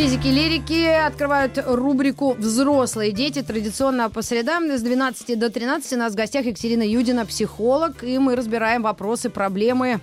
[0.00, 3.42] Физики лирики открывают рубрику «Взрослые дети».
[3.42, 8.18] Традиционно по средам с 12 до 13 у нас в гостях Екатерина Юдина, психолог, и
[8.18, 10.00] мы разбираем вопросы, проблемы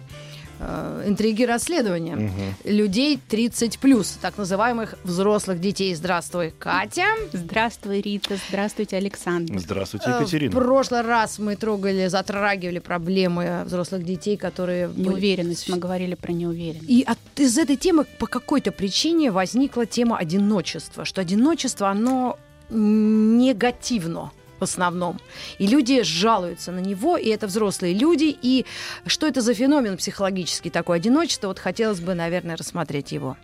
[0.59, 2.33] э, интриги расследования угу.
[2.63, 5.93] людей 30 плюс, так называемых взрослых детей.
[5.95, 7.05] Здравствуй, Катя.
[7.33, 8.37] Здравствуй, Рита.
[8.49, 9.57] Здравствуйте, Александр.
[9.59, 10.51] Здравствуйте, Екатерина.
[10.51, 14.89] Э, в прошлый раз мы трогали, затрагивали проблемы взрослых детей, которые...
[14.95, 15.75] Неуверенность, были...
[15.75, 16.89] мы говорили про неуверенность.
[16.89, 22.37] И от, из этой темы по какой-то причине возникла тема одиночества, что одиночество, оно
[22.69, 25.19] негативно в основном.
[25.59, 28.35] И люди жалуются на него, и это взрослые люди.
[28.41, 28.65] И
[29.05, 31.47] что это за феномен психологический такой одиночество?
[31.47, 33.37] Вот хотелось бы, наверное, рассмотреть его.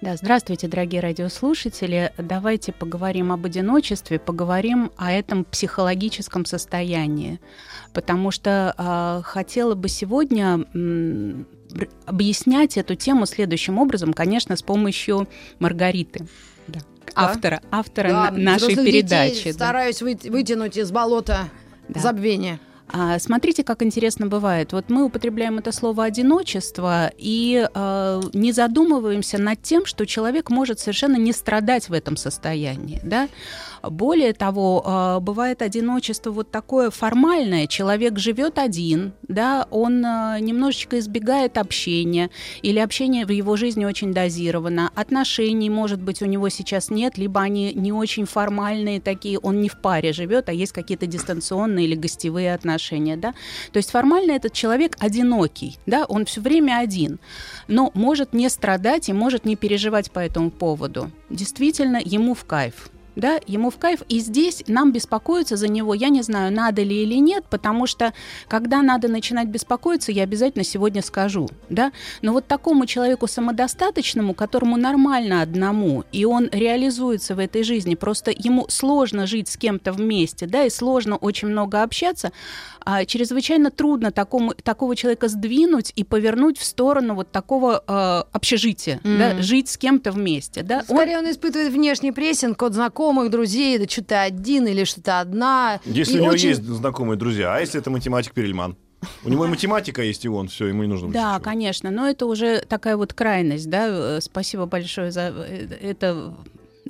[0.00, 2.12] Да, здравствуйте, дорогие радиослушатели.
[2.18, 7.40] Давайте поговорим об одиночестве, поговорим о этом психологическом состоянии,
[7.92, 11.48] потому что э, хотела бы сегодня м,
[12.06, 15.26] объяснять эту тему следующим образом, конечно, с помощью
[15.58, 16.28] Маргариты.
[16.68, 16.78] Да
[17.14, 19.46] автора, автора да, нашей передачи.
[19.46, 19.52] да.
[19.52, 21.48] Стараюсь вытянуть из болота
[21.88, 22.00] да.
[22.00, 22.60] забвения.
[22.90, 24.72] А, смотрите, как интересно бывает.
[24.72, 30.80] Вот мы употребляем это слово одиночество и э, не задумываемся над тем, что человек может
[30.80, 33.28] совершенно не страдать в этом состоянии, да.
[33.82, 37.66] Более того, а, бывает одиночество вот такое формальное.
[37.66, 42.30] Человек живет один, да, он а, немножечко избегает общения,
[42.62, 44.90] или общение в его жизни очень дозировано.
[44.94, 49.68] Отношений, может быть, у него сейчас нет, либо они не очень формальные такие, он не
[49.68, 53.34] в паре живет, а есть какие-то дистанционные или гостевые отношения, да.
[53.72, 57.18] То есть формально этот человек одинокий, да, он все время один,
[57.68, 61.10] но может не страдать и может не переживать по этому поводу.
[61.30, 64.02] Действительно, ему в кайф да, ему в кайф.
[64.08, 68.14] И здесь нам беспокоиться за него, я не знаю, надо ли или нет, потому что
[68.46, 71.92] когда надо начинать беспокоиться, я обязательно сегодня скажу, да.
[72.22, 78.32] Но вот такому человеку самодостаточному, которому нормально одному, и он реализуется в этой жизни, просто
[78.34, 82.32] ему сложно жить с кем-то вместе, да, и сложно очень много общаться,
[82.84, 89.00] а, чрезвычайно трудно такому, такого человека сдвинуть и повернуть в сторону вот такого э, общежития,
[89.02, 89.18] mm-hmm.
[89.18, 90.62] да, жить с кем-то вместе.
[90.62, 90.82] Да?
[90.84, 91.24] Скорее он...
[91.24, 95.80] он испытывает внешний прессинг от знакомых, друзей, да что то один или что-то одна.
[95.84, 96.50] Если и у него очень...
[96.50, 98.76] есть знакомые друзья, а если это математик Перельман?
[99.24, 101.10] У него и математика есть, и он, все, ему не нужно.
[101.10, 103.86] Да, конечно, но это уже такая вот крайность, да.
[103.88, 106.34] Э, спасибо большое за э, это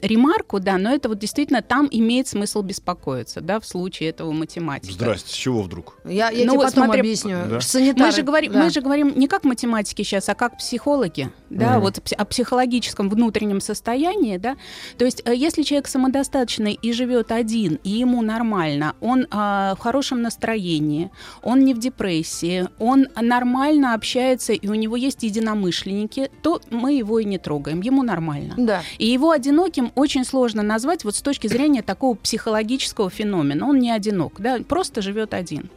[0.02, 4.92] ремарку, да, но это вот действительно там имеет смысл беспокоиться, да, в случае этого математики.
[4.92, 5.98] Здрасте, с чего вдруг?
[6.04, 7.36] Я, я ну, тебе потом смотри, объясню.
[7.48, 7.60] Да?
[7.60, 8.64] Санитары, мы, же говорим, да.
[8.64, 11.82] мы же говорим не как математики сейчас, а как психологи, да, угу.
[11.82, 14.56] вот о психологическом внутреннем состоянии, да.
[14.96, 19.78] То есть, э, если человек самодостаточный и живет один, и ему нормально, он а, в
[19.78, 21.10] хорошем настроении,
[21.42, 27.18] он не в депрессии, он нормально общается, и у него есть единомышленники, то мы его
[27.18, 28.54] и не трогаем, ему нормально.
[28.56, 28.82] Да.
[28.98, 33.68] И его одиноким очень сложно назвать вот с точки зрения такого психологического феномена.
[33.68, 35.70] Он не одинок, да, просто живет один.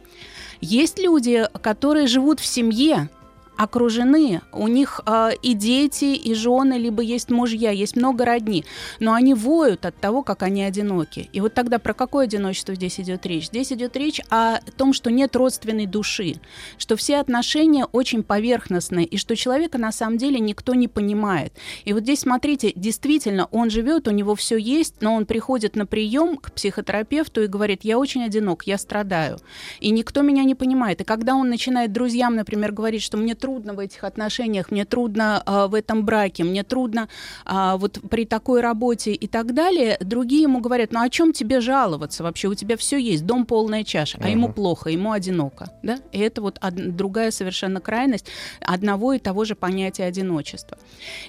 [0.60, 3.08] Есть люди, которые живут в семье,
[3.56, 8.64] окружены, у них э, и дети, и жены, либо есть мужья, есть много родни,
[8.98, 11.28] но они воют от того, как они одиноки.
[11.32, 13.46] И вот тогда про какое одиночество здесь идет речь?
[13.46, 16.34] Здесь идет речь о том, что нет родственной души,
[16.78, 21.52] что все отношения очень поверхностные, и что человека на самом деле никто не понимает.
[21.84, 25.86] И вот здесь, смотрите, действительно, он живет, у него все есть, но он приходит на
[25.86, 29.38] прием к психотерапевту и говорит, я очень одинок, я страдаю,
[29.80, 31.00] и никто меня не понимает.
[31.00, 35.42] И когда он начинает друзьям, например, говорить, что мне трудно в этих отношениях, мне трудно
[35.44, 37.08] э, в этом браке, мне трудно
[37.44, 41.60] э, вот при такой работе и так далее, другие ему говорят, ну о чем тебе
[41.60, 45.98] жаловаться вообще, у тебя все есть, дом полная чаша, а ему плохо, ему одиноко, да,
[46.12, 48.26] и это вот од- другая совершенно крайность
[48.60, 50.78] одного и того же понятия одиночества.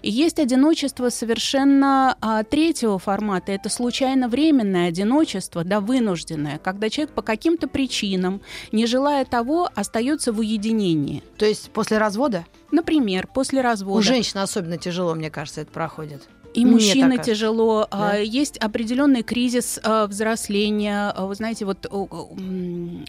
[0.04, 7.16] И есть одиночество совершенно а, третьего формата, это случайно временное одиночество, да, вынужденное, когда человек
[7.16, 11.24] по каким-то причинам, не желая того, остается в уединении.
[11.38, 12.46] То есть после развода?
[12.72, 14.00] Например, после развода.
[14.00, 16.22] У женщин особенно тяжело, мне кажется, это проходит.
[16.54, 17.88] И Мне мужчины тяжело.
[17.92, 18.12] Да?
[18.12, 21.10] А, есть определенный кризис а, взросления.
[21.10, 21.90] А, вы знаете, вот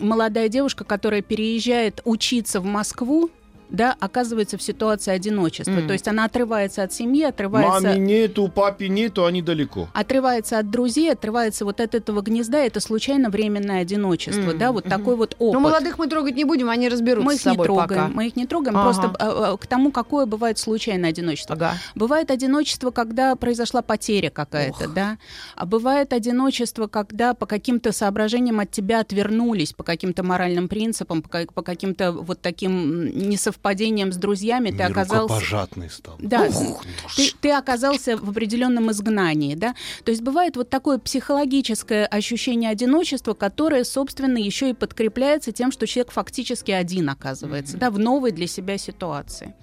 [0.00, 3.31] молодая девушка, которая переезжает учиться в Москву,
[3.75, 5.73] да, оказывается в ситуации одиночества.
[5.73, 5.87] Мгм.
[5.87, 7.88] То есть она отрывается от семьи, отрывается...
[7.88, 9.88] Маме нету, папе нету, они далеко.
[9.93, 14.85] Отрывается от друзей, отрывается вот от этого гнезда, это случайно временное одиночество, Мгм, да, вот
[14.85, 14.91] мгм.
[14.91, 15.55] такой вот опыт.
[15.55, 18.09] Но молодых мы трогать не будем, они разберутся мы с их не собой трогаем, пока.
[18.09, 18.85] мы их не трогаем, Ага.
[18.85, 21.55] просто э, э, к тому, какое бывает случайное одиночество.
[21.56, 21.75] Ага.
[21.94, 25.19] Бывает одиночество, когда произошла потеря какая-то, да.
[25.56, 31.47] А бывает одиночество, когда по каким-то соображениям от тебя отвернулись, по каким-то моральным принципам, по,
[31.53, 33.29] по каким-то вот таким м,
[33.65, 35.23] несовпадениям с друзьями ты оказался...
[35.35, 36.17] рукопожатный стал.
[36.19, 36.49] Да,
[37.17, 39.75] ты, ты оказался в определенном изгнании, да.
[40.05, 45.87] То есть бывает вот такое психологическое ощущение одиночества, которое, собственно, еще и подкрепляется тем, что
[45.87, 49.55] человек фактически один оказывается, да, в новой для себя ситуации.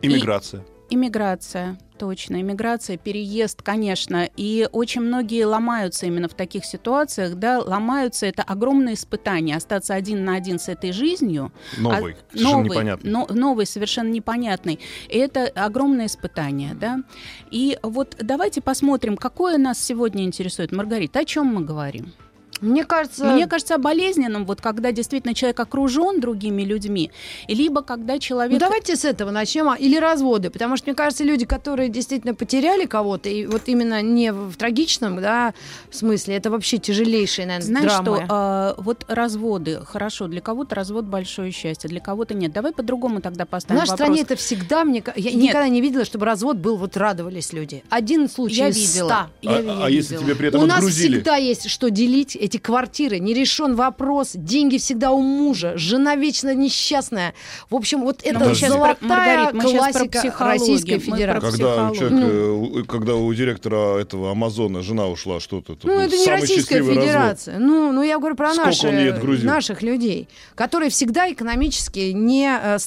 [0.00, 0.64] Иммиграция.
[0.94, 4.28] Иммиграция, точно, иммиграция, переезд, конечно.
[4.36, 10.24] И очень многие ломаются именно в таких ситуациях, да, ломаются, это огромное испытание, остаться один
[10.24, 11.52] на один с этой жизнью.
[11.78, 13.10] Новый, а- совершенно новый, непонятный.
[13.10, 14.78] но- новый, совершенно непонятный.
[15.08, 17.02] И это огромное испытание, да.
[17.50, 20.70] И вот давайте посмотрим, какое нас сегодня интересует.
[20.70, 22.12] Маргарита, о чем мы говорим?
[22.60, 23.24] Мне кажется...
[23.26, 27.10] Мне кажется, о болезненном, вот когда действительно человек окружен другими людьми,
[27.48, 28.52] либо когда человек...
[28.52, 29.68] Ну, давайте с этого начнем.
[29.68, 30.50] а, Или разводы.
[30.50, 35.20] Потому что, мне кажется, люди, которые действительно потеряли кого-то, и вот именно не в трагичном
[35.20, 35.54] да,
[35.90, 38.16] смысле, это вообще тяжелейшие, наверное, Знаешь драмы.
[38.18, 42.52] что, а, вот разводы, хорошо, для кого-то развод большое счастье, для кого-то нет.
[42.52, 44.06] Давай по-другому тогда В поставим нашей вопрос.
[44.06, 45.34] стране это всегда, мне я Нет.
[45.42, 47.82] никогда не видела, чтобы развод был, вот радовались люди.
[47.90, 49.08] Один случай Я из видела.
[49.08, 49.30] ста.
[49.42, 50.24] Я а, ви- а если видела.
[50.24, 51.14] тебе при этом У нас отгрузили?
[51.16, 56.54] всегда есть что делить, эти квартиры, не решен вопрос, деньги всегда у мужа, жена вечно
[56.54, 57.34] несчастная.
[57.70, 61.50] В общем, вот это мы щас про- золотая Маргарит, про классика психологию, Российской про Федерации.
[61.50, 65.74] Когда у, человека, э, у- когда у директора этого Амазона жена ушла, что-то.
[65.74, 66.94] это Ну, это не Российская развод.
[66.96, 67.58] Федерация.
[67.58, 68.86] Ну, ну, я говорю про Сколько наши,
[69.46, 72.78] наших людей, которые всегда экономически не э.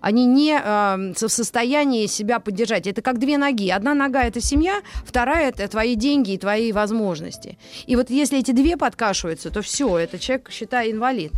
[0.00, 2.86] Они не э, в состоянии себя поддержать.
[2.86, 3.70] Это как две ноги.
[3.70, 7.58] Одна нога это семья, вторая это твои деньги и твои возможности.
[7.86, 11.32] И вот если эти две подкашиваются, то все, это человек, считай, инвалид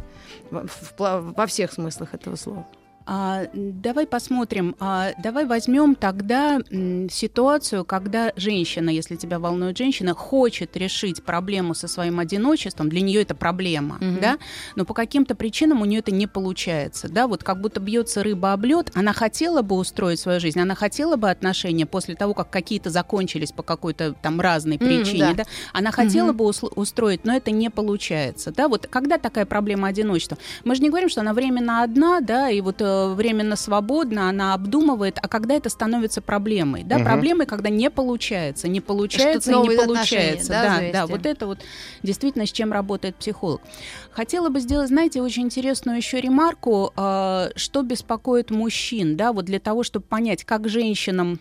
[0.50, 2.66] во всех смыслах этого слова.
[3.06, 10.14] А, давай посмотрим, а, давай возьмем тогда м, ситуацию, когда женщина, если тебя волнует женщина,
[10.14, 14.20] хочет решить проблему со своим одиночеством, для нее это проблема, Мгм.
[14.20, 14.38] да,
[14.76, 18.52] но по каким-то причинам у нее это не получается, да, вот как будто бьется рыба
[18.52, 22.50] об лед, она хотела бы устроить свою жизнь, она хотела бы отношения после того, как
[22.50, 25.44] какие-то закончились по какой-то там разной причине, да.
[25.44, 26.36] да, она хотела Мгм.
[26.36, 30.36] бы усл- устроить, но это не получается, да, вот когда такая проблема одиночества?
[30.64, 34.54] Мы же не говорим, что она временно одна, да, и вот э, временно свободна, она
[34.54, 37.04] обдумывает, а когда это становится проблемой, да, Мгм.
[37.04, 41.58] проблемой, когда не получается, не получается не получается, да, да, да, вот это вот
[42.02, 43.62] действительно с чем работает психолог.
[44.10, 49.60] Хотела бы сделать, знаете, очень интересную еще ремарку, э, что беспокоит мужчин, да, вот для
[49.60, 51.40] того, чтобы понять, как женщинам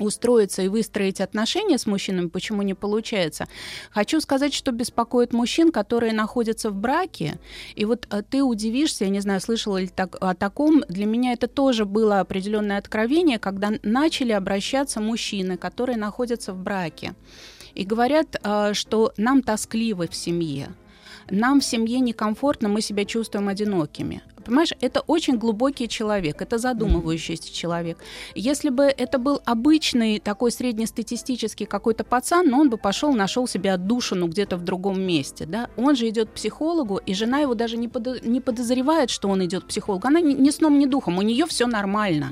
[0.00, 3.46] устроиться и выстроить отношения с мужчинами, почему не получается.
[3.90, 7.38] Хочу сказать, что беспокоит мужчин, которые находятся в браке.
[7.74, 10.84] И вот э, ты удивишься, я не знаю, слышала ли так, о таком.
[10.88, 17.14] Для меня это тоже было определенное откровение, когда начали обращаться мужчины, которые находятся в браке.
[17.74, 20.74] И говорят, э, что нам тоскливо в семье.
[21.30, 24.22] Нам в семье некомфортно, мы себя чувствуем одинокими.
[24.44, 27.98] Понимаешь, это очень глубокий человек, это задумывающийся человек.
[28.34, 33.72] Если бы это был обычный такой среднестатистический какой-то пацан, но он бы пошел, нашел себе
[33.72, 35.68] отдушину где-то в другом месте, да.
[35.76, 37.88] Он же идет к психологу, и жена его даже не
[38.40, 40.06] подозревает, что он идет к психологу.
[40.06, 42.30] Она ни, ни сном, ни духом, у нее все нормально.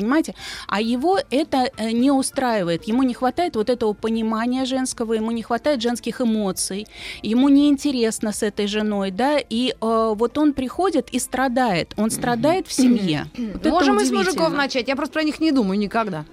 [0.00, 0.34] Понимаете?
[0.68, 2.84] А его это э, не устраивает.
[2.84, 6.86] Ему не хватает вот этого понимания женского, ему не хватает женских эмоций,
[7.22, 11.94] ему неинтересно с этой женой, да, и э, вот он приходит и страдает.
[11.96, 13.26] Он страдает в семье.
[13.58, 14.24] Вот Можем удивительно.
[14.24, 14.88] мужиков начать.
[14.88, 16.24] Я просто про них не думаю никогда.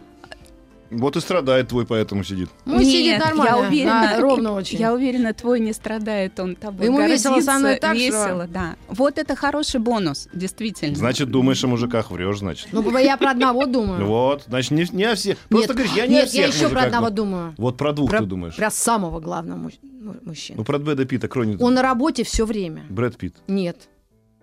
[0.92, 2.50] Вот и страдает твой, поэтому сидит.
[2.66, 4.78] Мой Нет, сидит нормально, я уверена, да, ровно очень.
[4.80, 8.48] Я уверена, твой не страдает, он тобой Ему весело гордится, со мной так, что- весело,
[8.48, 8.76] да.
[8.88, 10.96] Вот это хороший бонус, действительно.
[10.96, 12.68] Значит, думаешь о мужиках, врешь, значит.
[12.72, 14.06] Ну, я про одного думаю.
[14.16, 15.38] Вот, значит, не, не о всех.
[15.50, 17.54] Просто Нет, говоришь, я не о нет, всех я еще про одного думаю.
[17.58, 18.56] Вот про двух Про, ты думаешь.
[18.56, 20.60] про самого главного муж- му- мужчину.
[20.60, 21.58] Ну, про Брэда Питта, кроме...
[21.58, 22.84] Он на работе все время.
[22.90, 23.36] Брэд Питт.
[23.48, 23.90] Нет.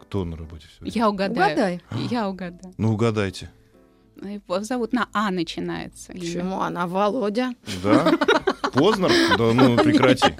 [0.00, 0.99] Кто на работе все?
[0.99, 1.52] Я угадаю.
[1.54, 1.80] Угадай.
[2.11, 2.75] Я угадаю.
[2.76, 3.50] Ну, угадайте.
[4.21, 6.12] Его Зовут на А начинается.
[6.12, 6.21] имя.
[6.21, 7.54] Почему она Володя?
[7.83, 8.12] Да?
[8.73, 9.11] Познер?
[9.37, 10.33] Да ну прекрати.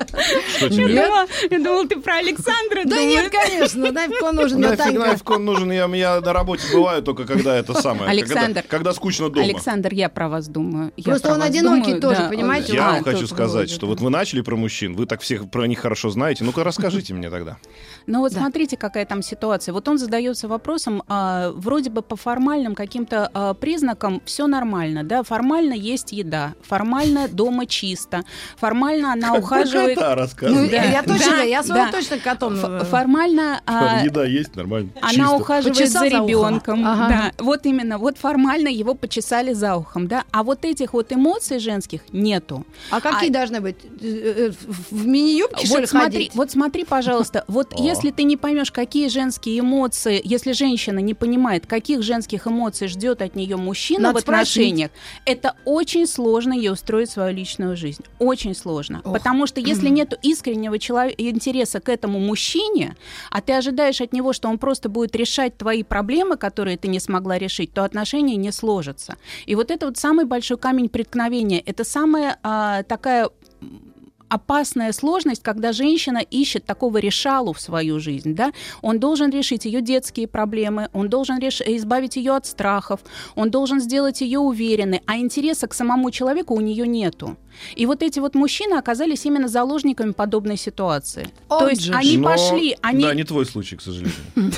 [0.57, 0.89] Что Я тебе?
[1.05, 3.11] думала, я думала, ты про Александра Да думаешь.
[3.11, 5.07] нет, конечно, нафиг он нужен, мне Нафиг, Танька.
[5.07, 5.71] нафиг он нужен?
[5.73, 8.11] Я, я на работе бываю только когда это самое.
[8.11, 8.63] Александр.
[8.63, 9.45] Когда, когда скучно дома.
[9.45, 10.93] Александр, я про вас думаю.
[10.97, 12.29] Я Просто про он одинокий думаю, тоже, да.
[12.29, 12.73] понимаете?
[12.75, 15.67] Я А, вам хочу сказать, что вот вы начали про мужчин, вы так всех про
[15.67, 16.45] них хорошо знаете.
[16.45, 17.59] Ну-ка расскажите мне тогда.
[18.07, 18.41] Ну вот Да.
[18.41, 19.73] смотрите, какая там ситуация.
[19.73, 25.23] Вот он задается вопросом, а, вроде бы по формальным каким-то а, признакам все нормально, да,
[25.23, 28.23] формально есть еда, формально дома чисто,
[28.57, 29.99] формально она ухаживает.
[29.99, 30.69] Кота Ну.
[30.71, 31.91] Да, я точно, да, я да.
[31.93, 32.55] точно котом.
[32.55, 34.91] Ф- э, Формально а, Еда есть, нормально.
[35.01, 35.37] Она Чисто.
[35.37, 36.29] ухаживает Почесал за за ухом.
[36.29, 36.87] ребенком.
[36.87, 37.09] Ага.
[37.09, 40.25] Да, вот именно, вот формально его почесали за ухом, да.
[40.31, 42.65] А вот этих вот эмоций женских нету.
[42.91, 43.77] А какие а- должны быть?
[44.01, 44.51] Э, э,
[44.91, 46.35] В мини-юбке, Вот смотри, ходить?
[46.35, 47.83] вот смотри, пожалуйста, вот О.
[47.93, 53.23] если ты не поймешь, какие женские эмоции, если женщина не понимает, каких женских эмоций ждет
[53.23, 54.91] от нее мужчина Надо в отношениях,
[55.25, 58.03] это очень сложно ей устроить свою личную жизнь.
[58.19, 59.03] Очень сложно.
[59.05, 59.13] Ох.
[59.13, 62.97] Потому что если нет искреннего чело- интереса к этому мужчине,
[63.31, 67.01] а ты ожидаешь от него, что он просто будет решать твои проблемы, которые ты не
[67.01, 69.17] смогла решить, то отношения не сложатся.
[69.47, 71.61] И вот это вот самый большой камень преткновения.
[71.61, 73.29] Это самая а, такая
[74.33, 79.83] опасная сложность, когда женщина ищет такого решалу в свою жизнь, да, он должен решить ее
[79.83, 81.61] детские проблемы, он должен реш...
[81.61, 83.01] избавить ее от страхов,
[83.35, 87.37] он должен сделать ее уверенной, а интереса к самому человеку у нее нету.
[87.77, 91.29] И вот эти вот мужчины оказались именно заложниками подобной ситуации.
[91.51, 93.05] Он То есть же они Но- пошли, они...
[93.05, 94.15] Да, не твой случай, к сожалению.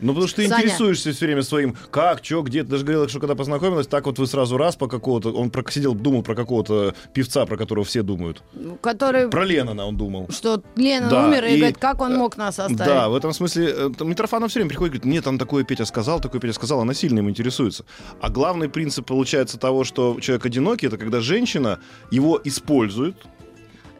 [0.00, 0.62] Ну, потому что ты Саня.
[0.64, 2.62] интересуешься все время своим, как, что, где.
[2.62, 5.32] Ты даже говорила, что когда познакомилась, так вот вы сразу раз по какого-то...
[5.32, 8.42] Он про- сидел, думал про какого-то певца, про которого все думают.
[8.80, 10.28] Который, Про Леннона он думал.
[10.30, 12.76] что Лена Да, умер, и, и- говорит, как он мог нас оставить?
[12.78, 15.64] Да, в этом смысле э, там Митрофанов все время приходит и говорит, нет, там такое
[15.64, 17.84] Петя сказал, такое Петя сказал, она сильно им интересуется.
[18.20, 23.16] А главный принцип получается того, что человек одинокий, это когда женщина его использует,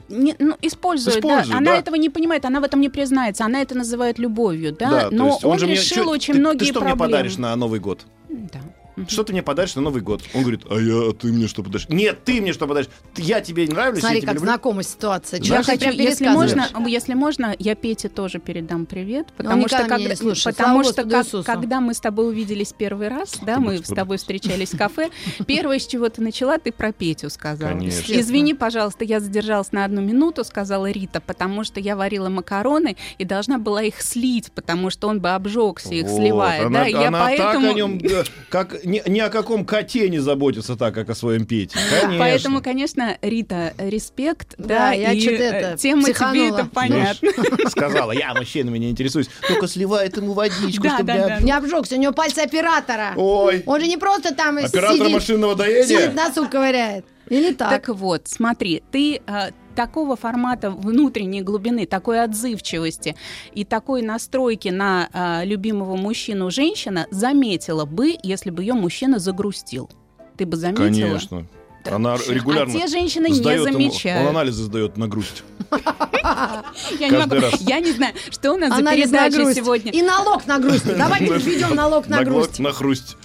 [0.08, 1.56] не- ну, использует, Использует, да.
[1.58, 1.78] Она да.
[1.78, 4.90] этого не понимает, она в этом не признается, она это называет любовью, да.
[4.90, 6.96] Да, Но он он, же мне, решил чё- очень ты, многие ты что проблемы.
[6.96, 8.06] мне подаришь на Новый год?
[8.28, 8.60] Да.
[9.06, 10.22] Что ты мне подаришь на Новый год?
[10.34, 11.88] Он говорит, а я, а ты мне что подаришь?
[11.88, 12.88] Нет, ты мне что подаришь?
[13.16, 14.48] Я тебе не нравлюсь, Смотри, как люблю.
[14.48, 15.40] знакома ситуация.
[15.40, 19.78] Я хочу, прям если можно, если можно, я Пете тоже передам привет, Он потому что,
[19.78, 23.78] когда, не слушает, потому что как- когда мы с тобой увиделись первый раз, да, мы
[23.78, 25.10] с тобой встречались в кафе,
[25.46, 27.70] первое, с чего ты начала, ты про Петю сказала.
[27.70, 28.12] Конечно.
[28.14, 33.24] Извини, пожалуйста, я задержалась на одну минуту, сказала Рита, потому что я варила макароны и
[33.24, 36.92] должна была их слить, потому что он бы обжегся их Вот, сливая, Она, да, и
[36.92, 37.66] я она поэтому...
[37.66, 41.14] так о нем, да, как ни, ни о каком коте не заботится так, как о
[41.14, 41.78] своем Пете.
[42.00, 42.18] Конечно.
[42.18, 46.58] Поэтому, конечно, Рита, респект, Да, да, я и чё-то э, это, тема тебе психанула.
[46.58, 47.30] это понятно.
[47.70, 49.28] Сказала, я мужчинами не интересуюсь.
[49.46, 51.28] Только сливает ему водичку, Да, чтобы да, я...
[51.28, 51.40] да.
[51.40, 53.12] Не обжегся, у него пальцы оператора.
[53.16, 56.12] Ой, Он же не просто там оператор сидит, машинного сидит, доения.
[56.12, 57.04] носу ковыряет.
[57.30, 57.70] Или так?
[57.70, 63.16] Так вот, смотри, ты а, такого формата внутренней глубины, такой отзывчивости
[63.52, 69.90] и такой настройки на а, любимого мужчину женщина заметила бы, если бы ее мужчина загрустил.
[70.36, 70.84] Ты бы заметила?
[70.84, 71.46] Конечно.
[71.84, 74.22] Она регулярно А те женщины не сдаёт ему- замечают.
[74.22, 75.42] он анализы сдает на грусть.
[75.70, 77.60] Я не, каждый могу- раз.
[77.60, 79.56] я не знаю, что у нас за передача грусть.
[79.56, 79.92] сегодня.
[79.92, 80.84] И налог на грусть.
[80.96, 82.58] Давайте введем налог на грусть.
[82.58, 83.16] На хрусть.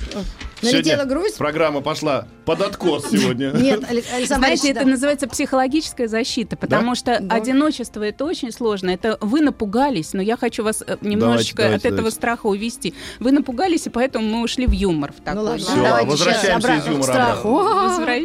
[0.64, 1.38] Налетела грусть?
[1.38, 3.52] Программа пошла под откос сегодня.
[3.54, 8.90] Нет, Алекс- Александр Знаете, это называется психологическая защита, потому что одиночество это очень сложно.
[8.90, 12.94] Это вы напугались, но я хочу вас э, немножечко от этого страха увести.
[13.20, 15.12] Вы напугали, и поэтому мы ушли в юмор.
[15.12, 17.38] В такой, Ну ладно, давайте возвращаемся из юмора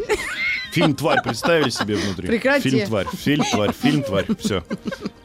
[0.73, 2.29] Фильм «Тварь» представили себе внутри?
[2.29, 2.69] Прекрати.
[2.71, 4.27] Фильм «Тварь», фильм «Тварь», фильм «Тварь».
[4.39, 4.63] Все.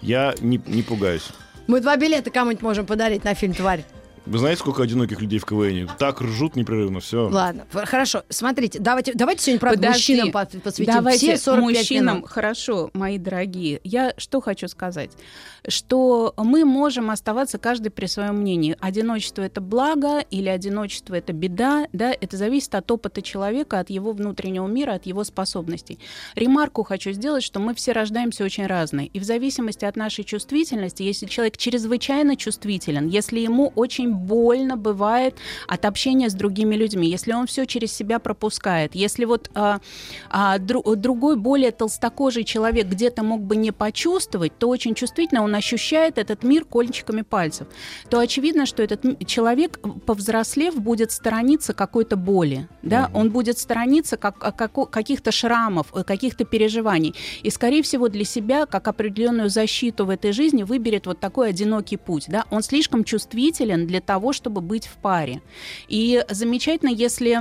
[0.02, 1.28] Я не, не пугаюсь.
[1.68, 3.84] Мы два билета кому-нибудь можем подарить на фильм «Тварь».
[4.26, 5.90] Вы знаете, сколько одиноких людей в КВН?
[6.00, 7.28] Так ржут непрерывно, все.
[7.28, 8.24] Ладно, хорошо.
[8.30, 10.14] Смотрите, давайте, давайте сегодня правда Подожди.
[10.14, 12.30] мужчинам по- посвятим Давайте все 45 мужчинам, минут.
[12.30, 13.82] хорошо, мои дорогие.
[13.84, 15.12] Я что хочу сказать?
[15.68, 18.78] Что мы можем оставаться каждый при своем мнении.
[18.80, 24.14] Одиночество это благо или одиночество это беда, да, это зависит от опыта человека, от его
[24.14, 26.00] внутреннего мира, от его способностей.
[26.36, 29.08] Ремарку хочу сделать, что мы все рождаемся очень разные.
[29.08, 35.36] И в зависимости от нашей чувствительности, если человек чрезвычайно чувствителен, если ему очень больно бывает
[35.68, 39.80] от общения с другими людьми, если он все через себя пропускает, если вот а,
[40.30, 45.56] а, дру- другой более толстокожий человек где-то мог бы не почувствовать, то очень чувствительно он
[45.56, 47.68] ощущает этот мир кончиками пальцев,
[48.10, 54.36] то очевидно, что этот человек, повзрослев, будет сторониться какой-то боли, да, он будет сторониться как,
[54.40, 60.06] а, како- каких-то шрамов, э, каких-то переживаний, и, скорее всего, для себя, как определенную защиту
[60.06, 64.62] в этой жизни, выберет вот такой одинокий путь, да, он слишком чувствителен для того, чтобы
[64.62, 65.42] быть в паре.
[65.88, 67.36] И замечательно, если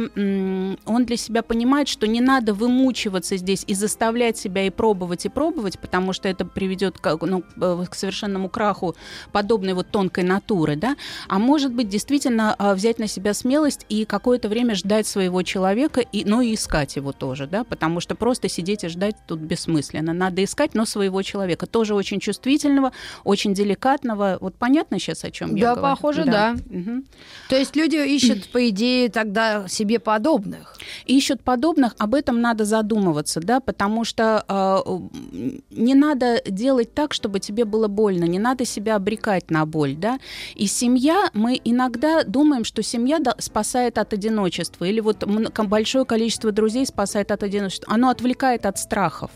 [0.87, 5.29] он для себя понимает, что не надо вымучиваться здесь и заставлять себя и пробовать, и
[5.29, 8.95] пробовать, потому что это приведет к, ну, э, к совершенному краху
[9.33, 10.97] подобной вот тонкой натуры, да,
[11.29, 16.01] а может быть действительно а, взять на себя смелость и какое-то время ждать своего человека,
[16.01, 20.13] и, но и искать его тоже, да, потому что просто сидеть и ждать тут бессмысленно.
[20.13, 22.93] Надо искать, но своего человека, тоже очень чувствительного,
[23.25, 24.39] очень деликатного.
[24.41, 25.97] Вот понятно сейчас, о чем я Да, говорю?
[25.97, 26.52] похоже, да.
[26.71, 27.05] Мгм.
[27.49, 30.77] То есть люди ищут, по идее, тогда себе подобных.
[31.07, 37.41] ищут подобных, об этом надо задумываться, да, потому что э, не надо делать так, чтобы
[37.41, 40.19] тебе было больно, не надо себя обрекать на боль, да.
[40.55, 46.87] И семья, мы иногда думаем, что семья спасает от одиночества, или вот большое количество друзей
[46.87, 47.93] спасает от одиночества.
[47.93, 49.31] Оно отвлекает от страхов.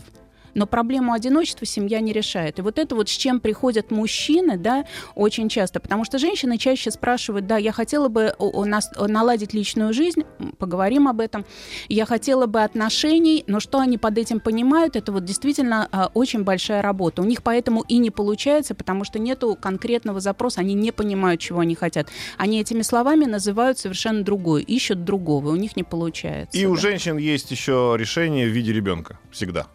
[0.57, 2.57] Но проблему одиночества семья не решает.
[2.57, 5.79] И вот это вот с чем приходят мужчины, да, очень часто.
[5.79, 10.23] Потому что женщины чаще спрашивают, да, я хотела бы у- у нас наладить личную жизнь,
[10.57, 11.45] поговорим об этом.
[11.89, 16.43] Я хотела бы отношений, но что они под этим понимают, это вот действительно а, очень
[16.43, 17.21] большая работа.
[17.21, 21.59] У них поэтому и не получается, потому что нету конкретного запроса, они не понимают, чего
[21.59, 22.09] они хотят.
[22.39, 26.57] Они этими словами называют совершенно другое, ищут другого, у них не получается.
[26.57, 26.81] И у да.
[26.81, 29.19] женщин есть еще решение в виде ребенка.
[29.31, 29.67] Всегда.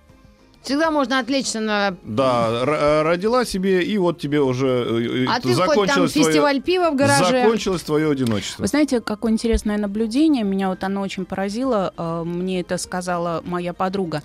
[0.62, 1.96] Всегда можно отвлечься на...
[2.04, 6.26] Да, э, родила себе, и вот тебе уже э, А ты хоть там закончилось твое-
[6.26, 7.42] фестиваль пива в гараже.
[7.42, 8.62] Закончилось твое одиночество.
[8.62, 13.72] Вы знаете, какое интересное наблюдение, меня вот оно очень поразило, э, мне это сказала моя
[13.72, 14.22] подруга,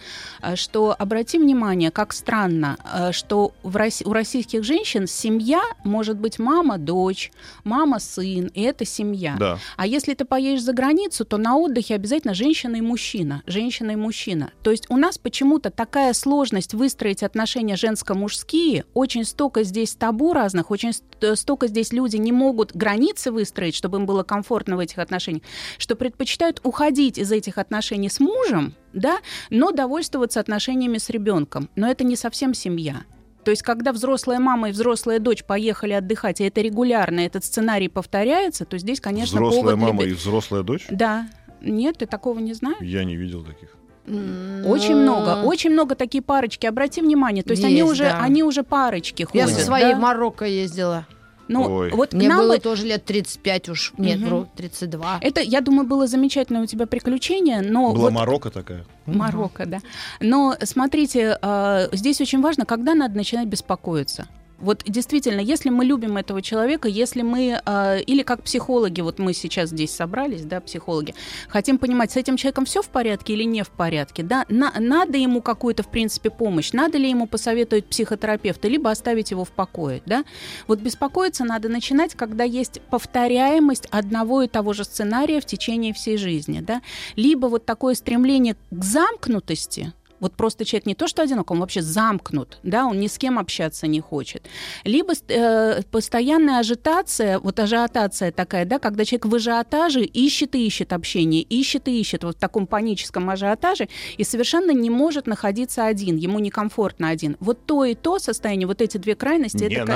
[0.56, 2.78] что обрати внимание, как странно,
[3.12, 7.32] что в Рос- у российских женщин семья может быть мама, дочь,
[7.64, 9.36] мама, сын, и это семья.
[9.40, 9.58] Да.
[9.76, 13.96] А если ты поедешь за границу, то на отдыхе обязательно женщина и мужчина, женщина и
[13.96, 14.52] мужчина.
[14.62, 16.27] То есть у нас почему-то такая сложность
[16.74, 21.04] выстроить отношения женско-мужские, очень столько здесь табу разных, очень ст-
[21.36, 25.44] столько здесь люди не могут границы выстроить, чтобы им было комфортно в этих отношениях,
[25.78, 29.20] что предпочитают уходить из этих отношений с мужем, да,
[29.50, 31.70] но довольствоваться отношениями с ребенком.
[31.76, 33.04] Но это не совсем семья.
[33.44, 37.88] То есть, когда взрослая мама и взрослая дочь поехали отдыхать, и это регулярно, этот сценарий
[37.88, 40.86] повторяется, то здесь, конечно, Взрослая повод мама и взрослая дочь?
[40.90, 41.30] Да.
[41.62, 42.82] Нет, ты такого не знаешь?
[42.82, 43.76] Я не видел таких.
[44.08, 46.66] Очень много, очень много такие парочки.
[46.66, 48.20] Обрати внимание, то есть, они Есть, уже, да.
[48.22, 49.60] они уже парочки Я ходят.
[49.60, 49.96] со своей да?
[49.98, 51.06] в Марокко ездила.
[51.50, 51.92] Ну, Ой.
[51.92, 53.94] вот Мне нам было бы- тоже лет 35 уж.
[53.98, 54.28] Нет, Мгм.
[54.28, 55.18] вру, 32.
[55.22, 58.84] это, я думаю, было замечательное у тебя приключение, но Была вот Марокко такая.
[59.06, 59.80] Марокко, да.
[60.20, 64.28] Но смотрите, э, здесь очень важно, когда надо начинать беспокоиться.
[64.60, 69.34] Вот действительно, если мы любим этого человека, если мы, э, или как психологи, вот мы
[69.34, 71.14] сейчас здесь собрались, да, психологи,
[71.48, 75.18] хотим понимать, с этим человеком все в порядке или не в порядке, да, на- надо
[75.18, 80.02] ему какую-то, в принципе, помощь, надо ли ему посоветовать психотерапевта, либо оставить его в покое,
[80.06, 80.26] да.
[80.68, 86.18] Вот беспокоиться надо начинать, когда есть повторяемость одного и того же сценария в течение всей
[86.18, 86.82] жизни, да,
[87.16, 91.82] либо вот такое стремление к замкнутости, вот просто человек не то что одинок, он вообще
[91.82, 94.46] замкнут, да, он ни с кем общаться не хочет.
[94.84, 100.94] Либо э, постоянная ажитация, вот ажиотация такая, да, когда человек в ажиотаже ищет и ищет
[100.94, 106.18] общение, ищет и ищет вот в таком паническом ажиотаже и совершенно не может находиться один,
[106.18, 107.38] ему некомфортно один.
[107.40, 109.94] Вот то и то состояние, вот эти две крайности, это ка-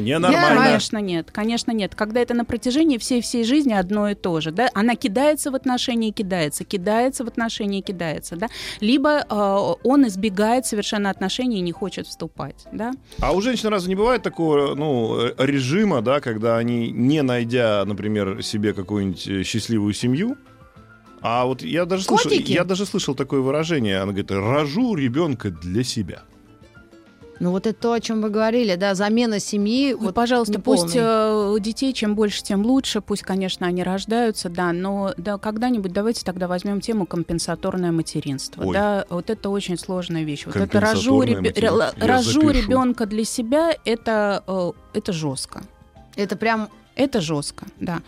[0.00, 0.64] Ненормально, Нормально.
[0.64, 1.94] Конечно, нет, конечно, нет.
[1.94, 5.54] Когда это на протяжении всей всей жизни одно и то же, да, она кидается в
[5.54, 8.48] отношения, кидается, кидается в отношения, кидается, да,
[8.80, 9.24] либо э,
[9.82, 12.92] он избегает совершенно отношений и не хочет вступать, да.
[13.20, 17.84] А у женщин разве не бывает такого ну, э, режима, да, когда они, не найдя,
[17.84, 20.36] например, себе какую-нибудь э, счастливую семью,
[21.26, 22.52] а вот я даже, слышал, Котики?
[22.52, 26.22] я даже слышал такое выражение, она говорит, рожу ребенка для себя.
[27.40, 29.92] Ну вот это то, о чем вы говорили, да, замена семьи.
[29.92, 33.00] Вот, вот пожалуйста, пусть э, детей чем больше, тем лучше.
[33.00, 38.62] Пусть, конечно, они рождаются, да, но да, когда-нибудь давайте тогда возьмем тему компенсаторное материнство.
[38.62, 38.74] Ой.
[38.74, 40.46] Да, вот это очень сложная вещь.
[40.46, 41.22] Вот это рожу.
[41.22, 45.62] Я рожу ребенка для себя, это, э, это жестко.
[46.16, 48.02] Это прям Это жестко, да.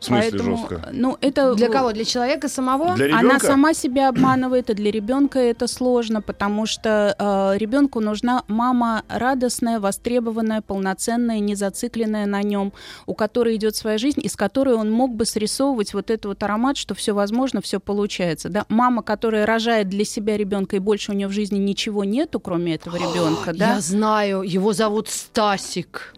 [0.00, 0.88] В смысле Поэтому, жестко?
[0.92, 1.92] Ну, это для кого?
[1.92, 2.96] Для человека самого?
[2.96, 3.46] Для Она ребенка?
[3.46, 9.78] сама себя обманывает, и для ребенка это сложно, потому что э, ребенку нужна мама радостная,
[9.78, 12.72] востребованная, полноценная, не зацикленная на нем,
[13.04, 16.78] у которой идет своя жизнь, из которой он мог бы срисовывать вот этот вот аромат,
[16.78, 18.48] что все возможно, все получается.
[18.48, 18.64] Да?
[18.70, 22.76] Мама, которая рожает для себя ребенка, и больше у нее в жизни ничего нету, кроме
[22.76, 23.74] этого ребенка, да?
[23.74, 26.14] Я знаю, его зовут Стасик.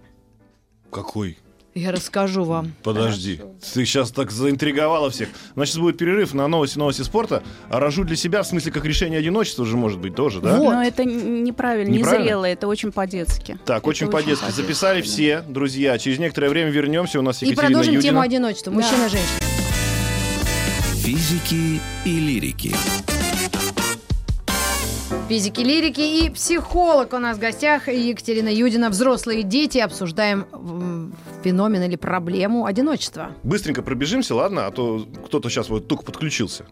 [0.92, 1.38] Какой?
[1.74, 2.74] Я расскажу вам.
[2.82, 3.40] Подожди,
[3.72, 5.30] ты сейчас так заинтриговала всех.
[5.54, 7.42] Значит, будет перерыв на новости новости спорта.
[7.70, 10.58] А рожу для себя, в смысле, как решение одиночества же может быть тоже, да?
[10.58, 10.70] Вот.
[10.74, 12.22] Но это неправильно, Неправильно?
[12.24, 13.58] незрело, это очень по-детски.
[13.64, 14.42] Так, Это очень по-детски.
[14.44, 15.06] по-детски, Записали да.
[15.06, 15.96] все, друзья.
[15.96, 17.18] Через некоторое время вернемся.
[17.18, 18.02] У нас И Екатерина продолжим Юдина.
[18.10, 18.70] тему одиночества.
[18.70, 19.38] Мужчина, женщина.
[21.02, 22.74] Физики и лирики.
[25.32, 28.90] Физики, лирики и психолог у нас в гостях Екатерина Юдина.
[28.90, 29.78] Взрослые дети.
[29.78, 30.44] Обсуждаем
[31.42, 33.32] феномен или проблему одиночества.
[33.42, 34.66] Быстренько пробежимся, ладно?
[34.66, 36.66] А то кто-то сейчас вот только подключился.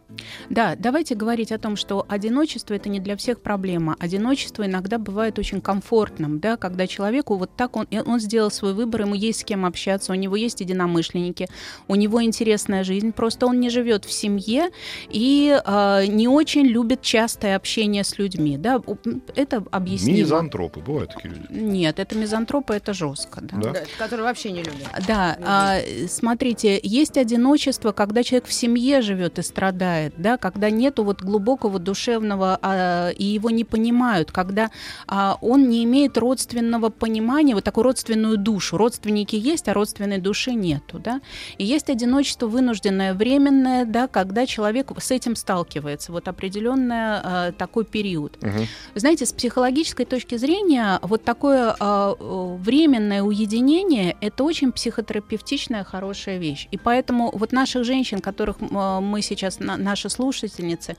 [0.49, 3.97] Да, давайте говорить о том, что одиночество это не для всех проблема.
[3.99, 9.03] Одиночество иногда бывает очень комфортным, да, когда человеку вот так он, он сделал свой выбор,
[9.03, 11.49] ему есть с кем общаться, у него есть единомышленники,
[11.89, 14.71] у него интересная жизнь, просто он не живет в семье
[15.09, 18.97] и э, не очень любит частое общение с людьми, да, У-
[19.35, 20.19] это объяснимо.
[20.19, 21.47] Мизантропы, бывают такие люди.
[21.51, 23.57] Нет, это мизантропы, это жестко, да.
[23.57, 23.73] Да?
[23.73, 24.87] Да, который вообще не любит.
[25.07, 31.05] Да, а, смотрите, есть одиночество, когда человек в семье живет и страдает, да, когда нету
[31.05, 34.71] вот глубокого душевного а, и его не понимают, когда
[35.07, 38.77] а, он не имеет родственного понимания, вот такую родственную душу.
[38.77, 41.21] Родственники есть, а родственной души нету, да.
[41.59, 48.30] И есть одиночество вынужденное, временное, да, когда человек с этим сталкивается, вот определенный такой период.
[48.41, 48.67] Мгм.
[48.95, 55.85] Вы знаете, с психологической точки зрения, вот такое а, э, временное уединение– это очень психотерапевтичная
[55.85, 56.69] хорошая вещь.
[56.71, 60.97] И поэтому вот наших женщин, которых а, мы сейчас, на- наши слушательницы,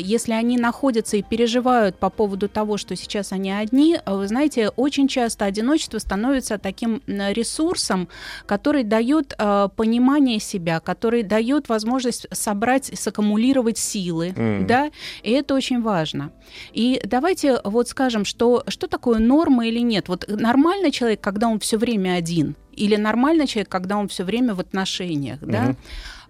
[0.00, 4.68] если они находятся и переживают по поводу того, что сейчас они одни, а, вы знаете,
[4.68, 8.08] очень часто одиночество становится таким ресурсом,
[8.46, 14.66] который дает а, понимание себя, который дает возможность собрать, саккумулировать силы, Мгм.
[14.66, 14.90] да,
[15.22, 16.30] и это очень важно.
[16.72, 20.08] И давайте вот скажем, что, что такое норма или нет.
[20.08, 24.54] Вот нормальный человек, когда он все время один, или нормальный человек, когда он все время
[24.54, 25.62] в отношениях, да?
[25.62, 25.76] Мгм.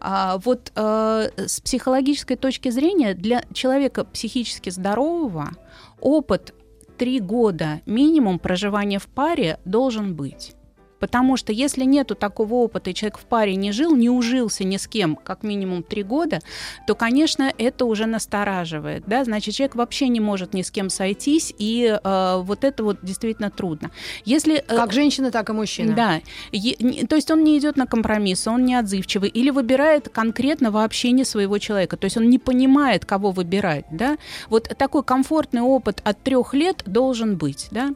[0.07, 5.53] А, вот э, с психологической точки зрения для человека психически здорового
[5.99, 6.53] опыт
[6.99, 10.55] три года минимум проживания в паре должен быть.
[11.01, 14.77] Потому что если нету такого опыта, и человек в паре не жил, не ужился ни
[14.77, 16.41] с кем, как минимум три года,
[16.87, 19.05] то, конечно, это уже настораживает.
[19.07, 19.25] Да?
[19.25, 23.51] Значит, человек вообще не может ни с кем сойтись, и э, вот это вот действительно
[23.51, 23.91] трудно.
[24.25, 25.95] Если, э, Как женщина, так и мужчина.
[25.95, 26.21] да.
[26.53, 30.71] Е- не- то есть он не идет на компромисс, он не отзывчивый или выбирает конкретно
[30.71, 31.97] вообще не своего человека.
[31.97, 33.85] То есть он не понимает, кого выбирать.
[33.91, 34.17] Да?
[34.49, 37.69] Вот такой комфортный опыт от трех лет должен быть.
[37.71, 37.91] Да?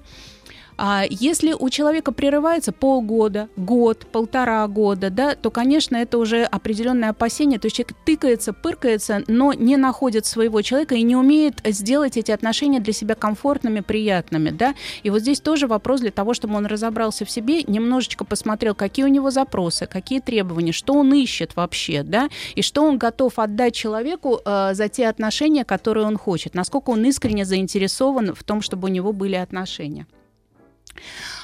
[0.78, 7.10] А если у человека прерывается полгода, год, полтора года, да, то, конечно, это уже определенное
[7.10, 7.58] опасение.
[7.58, 12.30] То есть человек тыкается, пыркается, но не находит своего человека и не умеет сделать эти
[12.30, 14.50] отношения для себя комфортными, приятными.
[14.50, 14.76] Да?
[15.02, 19.04] И вот здесь тоже вопрос для того, чтобы он разобрался в себе, немножечко посмотрел, какие
[19.04, 23.74] у него запросы, какие требования, что он ищет вообще, да, и что он готов отдать
[23.74, 28.86] человеку э, за те отношения, которые он хочет, насколько он искренне заинтересован в том, чтобы
[28.86, 30.06] у него были отношения.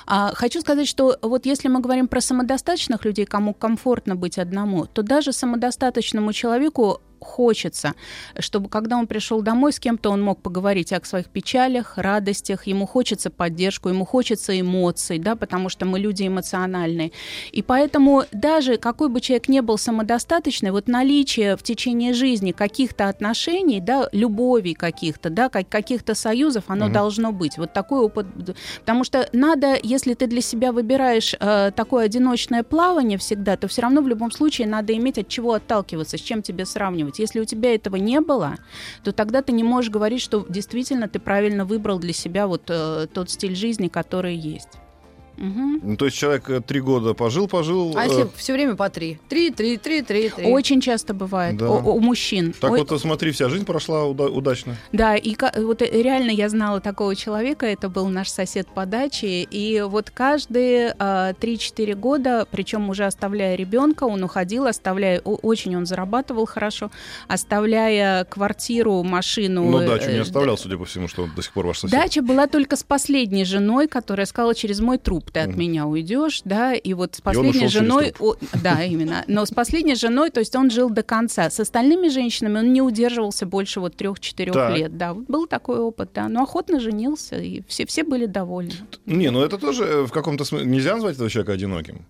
[0.07, 4.87] А, хочу сказать, что вот если мы говорим про самодостаточных людей, кому комфортно быть одному,
[4.87, 7.95] то даже самодостаточному человеку хочется,
[8.39, 12.87] чтобы когда он пришел домой, с кем-то он мог поговорить о своих печалях, радостях, ему
[12.87, 17.11] хочется поддержку, ему хочется эмоций, да, потому что мы люди эмоциональные.
[17.53, 23.09] И поэтому даже какой бы человек не был самодостаточный, вот наличие в течение жизни каких-то
[23.09, 26.95] отношений, да, любовей каких-то, да, как- каких-то союзов, оно Мгм.
[26.95, 27.59] должно быть.
[27.59, 28.27] Вот такой опыт.
[28.81, 33.83] Потому что надо, если ты для себя выбираешь э, такое одиночное плавание всегда, то все
[33.83, 37.14] равно в любом случае надо иметь от чего отталкиваться, с чем тебе сравнивать.
[37.19, 38.57] Если у тебя этого не было,
[39.03, 43.07] то тогда ты не можешь говорить, что действительно ты правильно выбрал для себя вот э,
[43.13, 44.79] тот стиль жизни, который есть.
[45.37, 45.81] Мгм.
[45.83, 47.95] Ну, то есть человек э, три года пожил, пожил.
[47.97, 49.19] А э, если все время по три?
[49.29, 50.47] Три, три, три, три, три.
[50.47, 51.71] Очень часто бывает Да.
[51.71, 52.55] у, у мужчин.
[52.59, 54.77] Так Ой, вот, э, смотри, вся жизнь прошла уда- удачно.
[54.93, 58.87] Да, и ка- вот э, реально я знала такого человека, это был наш сосед по
[58.87, 65.77] даче, и вот каждые а, 3-4 года, причем уже оставляя ребенка, он уходил, оставляя, очень
[65.77, 66.91] он зарабатывал хорошо,
[67.29, 69.69] оставляя квартиру, машину.
[69.71, 71.99] Но дачу не э, оставлял, судя по всему, что он до сих пор ваш сосед.
[71.99, 76.43] Дача была только с последней женой, которая сказала, через мой труп ты от меня уйдешь,
[76.45, 80.55] да, и вот с последней женой, о, да, именно, но с последней женой, то есть
[80.57, 81.51] он жил до конца.
[81.51, 84.77] С остальными женщинами он не удерживался больше вот трех-четырех Так.
[84.77, 88.75] лет, да, вот был такой опыт, да, но охотно женился, и все, все были довольны.
[89.07, 90.67] Не, ну это тоже э, в каком-то смысле...
[90.67, 92.05] Нельзя назвать этого человека одиноким?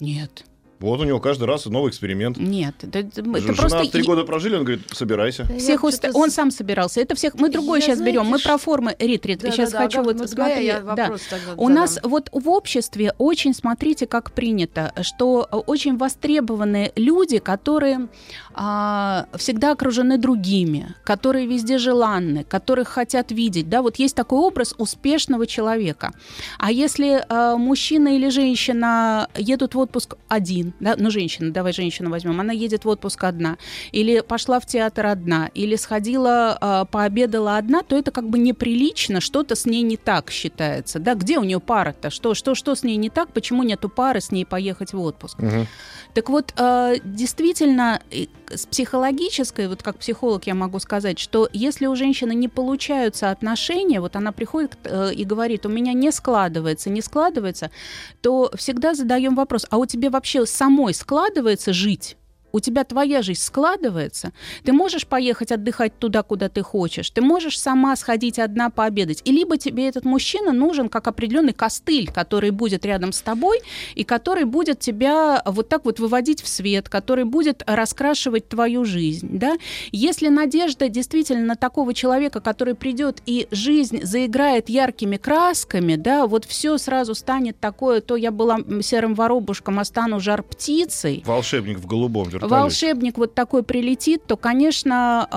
[0.00, 0.44] Нет.
[0.80, 2.38] Вот у него каждый раз новый эксперимент.
[2.38, 3.90] Нет, это, это Жена просто...
[3.90, 5.44] три года прожили, он говорит, собирайся.
[5.44, 7.02] Да Всех уст- Он сам собирался.
[7.02, 7.34] Это всех.
[7.34, 8.22] Мы другое Я, сейчас берем.
[8.22, 8.96] Мы знаете, про формы.
[8.98, 11.12] Рит, Рит, Да, сейчас да, да, хочу вот смотри, я да.
[11.58, 18.08] У нас вот в обществе очень, смотрите, как принято, что очень востребованы люди, которые
[18.54, 23.68] а, всегда окружены другими, которые везде желанны, которых хотят видеть.
[23.68, 26.12] Да, вот есть такой образ успешного человека.
[26.58, 32.10] А если э, мужчина или женщина едут в отпуск один, да, ну женщина, давай женщину
[32.10, 33.58] возьмем, она едет в отпуск одна,
[33.92, 39.20] или пошла в театр одна, или сходила, э, пообедала одна, то это как бы неприлично,
[39.20, 40.98] что-то с ней не так считается.
[40.98, 42.10] Да, где у нее пара-то?
[42.10, 43.32] Что, что, что с ней не так?
[43.32, 45.38] Почему нету пары с ней поехать в отпуск?
[45.38, 45.66] Мгм.
[46.14, 48.00] Так вот, э, действительно,
[48.48, 54.00] с психологической, вот как психолог я могу сказать, что если у женщины не получаются отношения,
[54.00, 57.70] вот она приходит э, и говорит, у меня не складывается, не складывается,
[58.20, 62.18] то всегда задаем вопрос, а у тебя вообще самой складывается жить?
[62.52, 64.32] У тебя твоя жизнь складывается,
[64.64, 69.32] ты можешь поехать отдыхать туда, куда ты хочешь, ты можешь сама сходить одна пообедать, и
[69.32, 73.60] либо тебе этот мужчина нужен как определенный костыль, который будет рядом с тобой,
[73.94, 79.38] и который будет тебя вот так вот выводить в свет, который будет раскрашивать твою жизнь,
[79.38, 79.56] да.
[79.92, 86.44] Если надежда действительно на такого человека, который придет и жизнь заиграет яркими красками, да, вот
[86.44, 91.86] все сразу станет такое, то я была серым воробушком, а стану жар птицей, Волшебник в
[91.86, 92.62] голубом вертолете.
[92.62, 95.28] волшебник вот такой прилетит, то, конечно,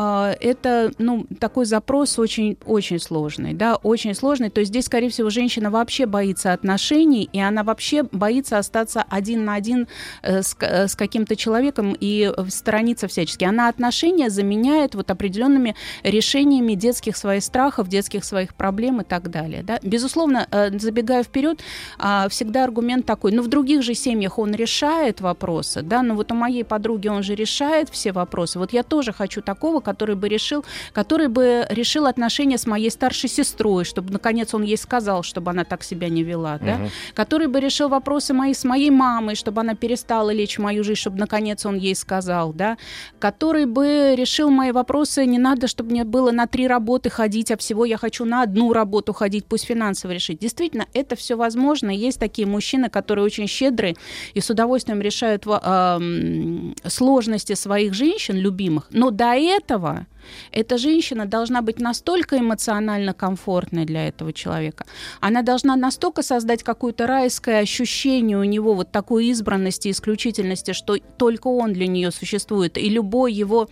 [0.42, 4.50] э, это, ну, такой запрос очень, очень сложный, да, очень сложный.
[4.50, 9.46] То есть здесь, скорее всего, женщина вообще боится отношений, и она вообще боится остаться один
[9.46, 9.88] на один
[10.22, 13.44] э, с, э, с каким-то человеком и сторониться всячески.
[13.44, 19.64] Она отношения заменяет вот определенными решениями детских своих страхов, детских своих проблем и так далее,
[19.64, 19.80] да.
[19.84, 21.60] Безусловно, э, забегая вперед,
[22.00, 26.32] а, всегда аргумент такой, ну, в других же семьях он решает вопросы, да, но вот
[26.32, 28.60] у моей подруги он же решает все вопросы.
[28.60, 33.30] Вот я тоже хочу такого, который бы решил, который бы решил отношения с моей старшей
[33.30, 36.90] сестрой, чтобы, наконец, он ей сказал, чтобы она так себя не вела, да, Мгм.
[37.14, 41.00] который бы решил вопросы мои с моей мамой, чтобы она перестала лечь в мою жизнь,
[41.00, 42.78] чтобы, наконец, он ей сказал, да,
[43.20, 47.58] который бы решил мои вопросы, не надо, чтобы мне было на три работы ходить, а
[47.58, 50.40] всего я хочу на одну работу ходить, пусть финансово решить.
[50.40, 51.90] Действительно, это все возможно.
[51.90, 53.96] Есть такие мужчины, которые очень щедрые
[54.34, 58.88] и с удовольствием решают ам, сложности своих женщин, любимых.
[58.92, 60.08] Но до этого
[60.52, 64.86] эта женщина должна быть настолько эмоционально комфортной для этого человека.
[65.20, 71.48] Она должна настолько создать какое-то райское ощущение у него вот такой избранности, исключительности, что только
[71.48, 72.78] он для нее существует.
[72.78, 73.70] И любой его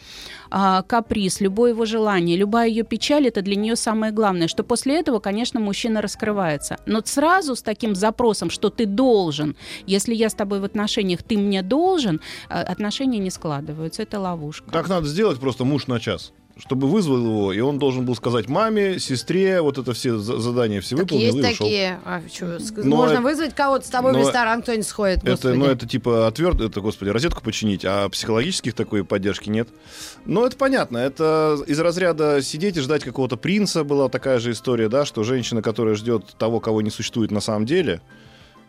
[0.50, 4.48] а, каприз, любое его желание, любая ее печаль, это для нее самое главное.
[4.48, 6.78] Что после этого, конечно, мужчина раскрывается.
[6.86, 11.38] Но сразу с таким запросом, что ты должен, если я с тобой в отношениях, ты
[11.38, 14.04] мне должен, а, отношения не складываются.
[14.04, 14.70] Это ловушка.
[14.72, 16.34] Так надо сделать просто муж на час.
[16.64, 20.80] Чтобы вызвал его, и он должен был сказать маме, сестре, вот это все за- задания
[20.80, 21.66] все Так выполнил есть и ушел.
[21.66, 22.00] такие.
[22.06, 25.18] А, чё, Но можно это- вызвать кого-то с тобой в ресторан, кто-нибудь сходит.
[25.24, 25.56] Это, господи.
[25.58, 29.70] ну, это типа отверт, это, господи, розетку починить, а психологических такой поддержки нет.
[30.26, 34.88] Но это понятно, это из разряда сидеть и ждать какого-то принца была такая же история,
[34.88, 38.02] да, что женщина, которая ждет того, кого не существует на самом деле,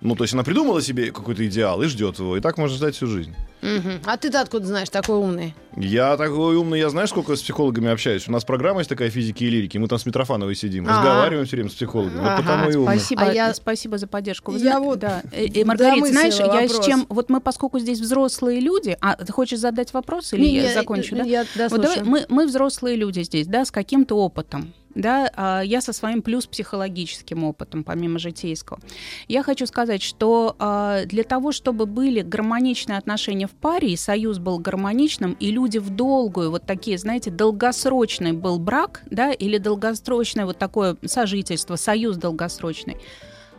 [0.00, 2.96] ну, то есть она придумала себе какой-то идеал и ждет его, и так можно ждать
[2.96, 3.34] всю жизнь.
[3.62, 4.00] Мгм.
[4.04, 5.54] А ты-то откуда знаешь, такой умный?
[5.76, 8.28] Я такой умный, я знаешь, сколько с психологами общаюсь?
[8.28, 10.98] У нас программа есть такая физики и лирики, мы там с Митрофановой сидим, Ага.
[10.98, 12.18] разговариваем все время с психологами.
[12.18, 12.98] Вот Ага, потому и умный.
[12.98, 14.50] Спасибо, А я- спасибо за поддержку.
[14.52, 15.22] Вы Я зна- вот да.
[15.32, 16.86] Э, э, Маргарита, знаешь, я с вопрос.
[16.86, 17.06] чем...
[17.08, 18.96] Вот мы, поскольку здесь взрослые люди...
[19.00, 21.22] А, ты хочешь задать вопрос или Не, я я- закончу, да?
[21.22, 24.74] Я Вот давай, мы, мы взрослые люди здесь, да, с каким-то опытом.
[24.94, 28.78] Да, а я со своим плюс психологическим опытом, помимо житейского.
[29.26, 34.38] Я хочу сказать, что а, для того, чтобы были гармоничные отношения в паре, и союз
[34.38, 40.46] был гармоничным, и люди в долгую, вот такие, знаете, долгосрочный был брак, да, или долгосрочное
[40.46, 42.96] вот такое сожительство, союз долгосрочный,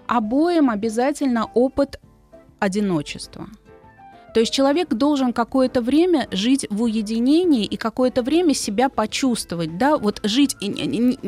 [0.07, 1.99] обоим обязательно опыт
[2.59, 3.47] одиночества.
[4.33, 9.97] То есть человек должен какое-то время жить в уединении и какое-то время себя почувствовать, да,
[9.97, 10.55] вот жить.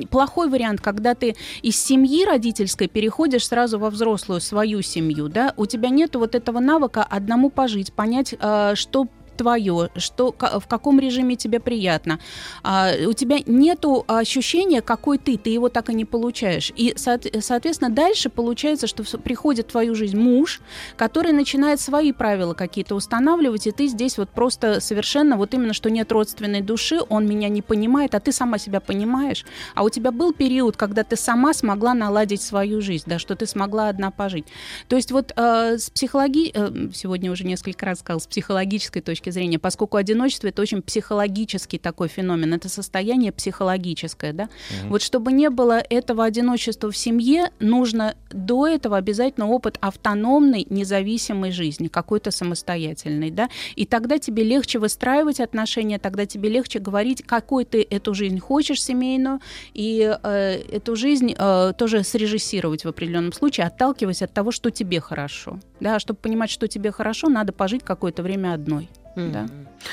[0.09, 5.65] Плохой вариант, когда ты из семьи родительской переходишь сразу во взрослую свою семью, да, у
[5.65, 11.35] тебя нет вот этого навыка одному пожить, понять, э, что твое, что, в каком режиме
[11.35, 12.19] тебе приятно.
[12.63, 16.71] А, у тебя нету ощущения, какой ты, ты его так и не получаешь.
[16.75, 20.61] И, соответственно, дальше получается, что приходит в твою жизнь муж,
[20.97, 25.89] который начинает свои правила какие-то устанавливать, и ты здесь вот просто совершенно вот именно, что
[25.89, 29.45] нет родственной души, он меня не понимает, а ты сама себя понимаешь.
[29.73, 33.45] А у тебя был период, когда ты сама смогла наладить свою жизнь, да, что ты
[33.45, 34.45] смогла одна пожить.
[34.87, 39.24] То есть вот э, с психологии, э, сегодня уже несколько раз сказал, с психологической точки
[39.31, 44.43] зрения, поскольку одиночество это очень психологический такой феномен, это состояние психологическое, да.
[44.43, 44.89] Угу.
[44.89, 51.51] Вот чтобы не было этого одиночества в семье, нужно до этого обязательно опыт автономной, независимой
[51.51, 57.65] жизни, какой-то самостоятельной, да, и тогда тебе легче выстраивать отношения, тогда тебе легче говорить, какой
[57.65, 59.39] ты эту жизнь хочешь семейную,
[59.73, 64.99] и э, эту жизнь э, тоже срежиссировать в определенном случае, отталкиваясь от того, что тебе
[64.99, 65.59] хорошо.
[65.79, 68.89] Да, чтобы понимать, что тебе хорошо, надо пожить какое-то время одной.
[69.15, 69.31] Mm-hmm.
[69.31, 69.47] Да.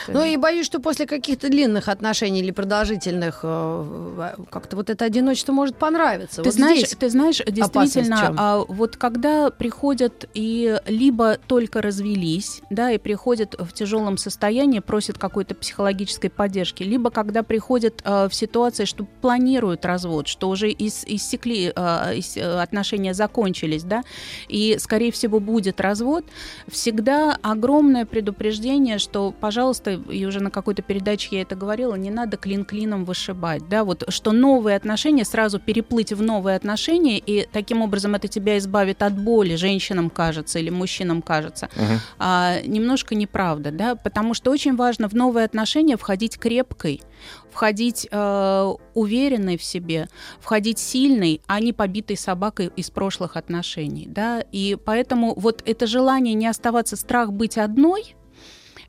[0.09, 5.53] Ну и боюсь, что после каких-то длинных отношений или продолжительных э, как-то вот это одиночество
[5.53, 6.43] может понравиться.
[6.43, 12.91] Ты вот знаешь, ты знаешь, действительно, а, вот когда приходят и либо только развелись, да,
[12.91, 18.85] и приходят в тяжелом состоянии, просят какой-то психологической поддержки, либо когда приходят а, в ситуации,
[18.85, 22.13] что планируют развод, что уже ис- иссекли а,
[22.61, 24.03] отношения закончились, да,
[24.49, 26.25] и скорее всего будет развод,
[26.69, 32.11] всегда огромное предупреждение, что, пожалуйста просто, и уже на какой-то передаче я это говорила, не
[32.11, 37.47] надо клин клином вышибать, да, вот что новые отношения, сразу переплыть в новые отношения, и
[37.51, 41.99] таким образом это тебя избавит от боли, женщинам кажется, или мужчинам кажется, uh-huh.
[42.19, 47.03] а, немножко неправда, да, потому что очень важно в новые отношения входить крепкой,
[47.51, 50.09] входить э, уверенной в себе,
[50.41, 56.35] входить сильной, а не побитой собакой из прошлых отношений, да, и поэтому вот это желание
[56.35, 58.15] не оставаться, страх быть одной–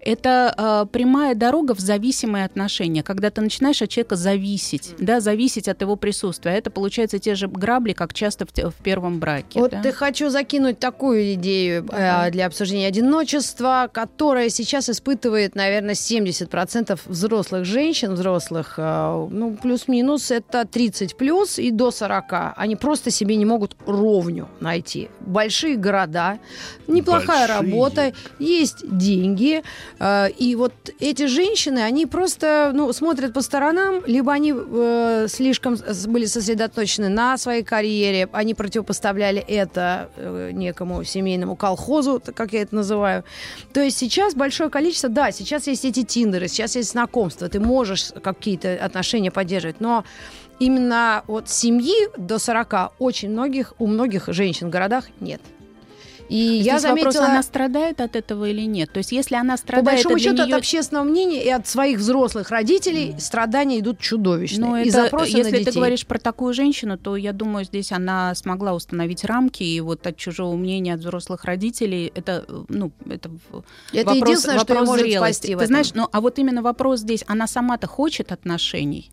[0.03, 5.05] это э, прямая дорога в зависимые отношения, когда ты начинаешь от человека зависеть, mm.
[5.05, 6.53] да, зависеть от его присутствия.
[6.53, 9.59] Это получается те же грабли, как часто в, в первом браке.
[9.59, 9.81] Вот да?
[9.81, 17.65] ты хочу закинуть такую идею э, для обсуждения одиночества, которое сейчас испытывает, наверное, 70% взрослых
[17.65, 22.53] женщин, взрослых, э, ну, плюс-минус, это 30 плюс и до 40.
[22.57, 25.09] Они просто себе не могут ровню найти.
[25.21, 26.39] Большие города,
[26.87, 27.71] неплохая Большие.
[27.71, 29.63] работа, есть деньги,
[30.37, 36.25] и вот эти женщины, они просто ну, смотрят по сторонам, либо они э, слишком были
[36.25, 43.23] сосредоточены на своей карьере, они противопоставляли это э, некому семейному колхозу, как я это называю.
[43.71, 48.11] То есть сейчас большое количество, да, сейчас есть эти тиндеры, сейчас есть знакомства, ты можешь
[48.21, 50.03] какие-то отношения поддерживать, но
[50.59, 55.41] именно от семьи до 40 очень многих, у многих женщин в городах нет.
[56.29, 57.12] И Здесь я заметила...
[57.12, 58.91] вопрос, она страдает от этого или нет?
[58.91, 59.86] То есть если она страдает...
[59.86, 60.55] По большому счету нее...
[60.55, 63.19] от общественного мнения и от своих взрослых родителей mm.
[63.19, 64.69] страдания идут чудовищные.
[64.69, 65.65] Но и это, запросы если на детей.
[65.65, 70.07] ты говоришь про такую женщину, то я думаю, здесь она смогла установить рамки, и вот
[70.07, 73.29] от чужого мнения, от взрослых родителей, это, ну, это,
[73.91, 75.55] это вопрос, единственное, вопрос что может зрелости.
[75.55, 79.12] Ты знаешь, ну, а вот именно вопрос здесь, она сама-то хочет отношений?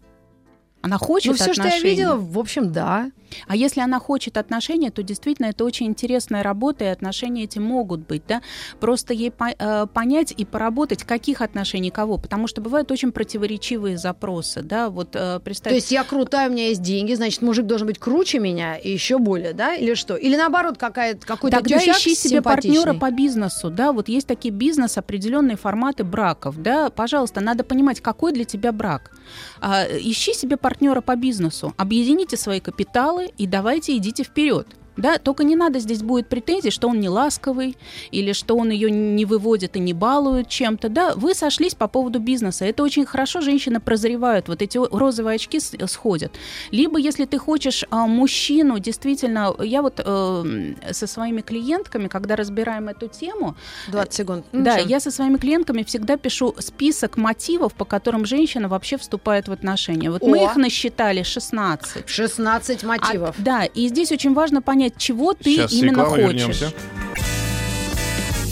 [0.83, 1.79] Она хочет ну, все, отношений.
[1.79, 3.11] что я видела, в общем, да.
[3.47, 8.07] А если она хочет отношения, то действительно это очень интересная работа, и отношения эти могут
[8.07, 8.43] быть, да.
[8.81, 13.99] Просто ей по, э, понять и поработать, каких отношений кого, потому что бывают очень противоречивые
[13.99, 14.91] запросы, да.
[14.91, 15.73] Вот э, представь.
[15.73, 18.91] То есть я крутая, у меня есть деньги, значит мужик должен быть круче меня и
[18.91, 20.17] еще более, да, или что?
[20.17, 23.93] Или наоборот какая-то какой-то Тогда ищи себе партнера по бизнесу, да.
[23.93, 26.91] Вот есть такие бизнес определенные форматы браков, да.
[26.91, 29.13] Пожалуйста, надо понимать, какой для тебя брак.
[29.61, 34.67] А, ищи себе партнера по бизнесу, объедините свои капиталы и давайте идите вперед.
[35.01, 37.77] Да, только не надо здесь будет претензий, что он не ласковый
[38.11, 40.89] или что он ее не выводит и не балует чем-то.
[40.89, 42.65] Да, вы сошлись по поводу бизнеса.
[42.65, 46.33] Это очень хорошо, женщины прозревают, вот эти розовые очки сходят.
[46.71, 52.89] Либо, если ты хочешь а, мужчину, действительно, я вот э, со своими клиентками, когда разбираем
[52.89, 53.57] эту тему...
[53.89, 54.47] 20 секунд.
[54.53, 59.49] Ну, да, я со своими клиентками всегда пишу список мотивов, по которым женщина вообще вступает
[59.49, 60.11] в отношения.
[60.11, 60.27] Вот О.
[60.27, 62.09] мы их насчитали 16.
[62.09, 63.37] 16 мотивов.
[63.39, 66.25] А, да, и здесь очень важно понять, понять, чего ты Сейчас именно хочешь.
[66.27, 66.73] Вернемся.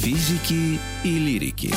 [0.03, 1.74] Физики и лирики.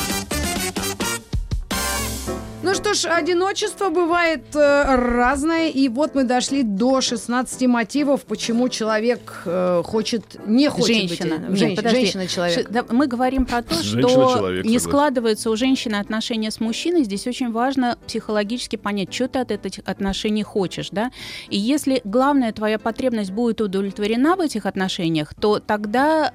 [2.64, 8.68] Ну что ж, одиночество бывает э, разное, и вот мы дошли до 16 мотивов, почему
[8.68, 11.38] человек э, хочет, не хочет Женщина.
[11.38, 11.48] быть...
[11.48, 12.00] Нет, Женщина, подожди.
[12.02, 12.54] женщина-человек.
[12.60, 17.02] Ш- да, мы говорим про то, что не складываются у женщины отношения с мужчиной.
[17.02, 21.10] Здесь очень важно психологически понять, что ты от этих отношений хочешь, да.
[21.50, 26.30] И если главная твоя потребность будет удовлетворена в этих отношениях, то тогда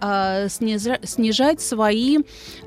[0.50, 2.18] снижа- снижать свои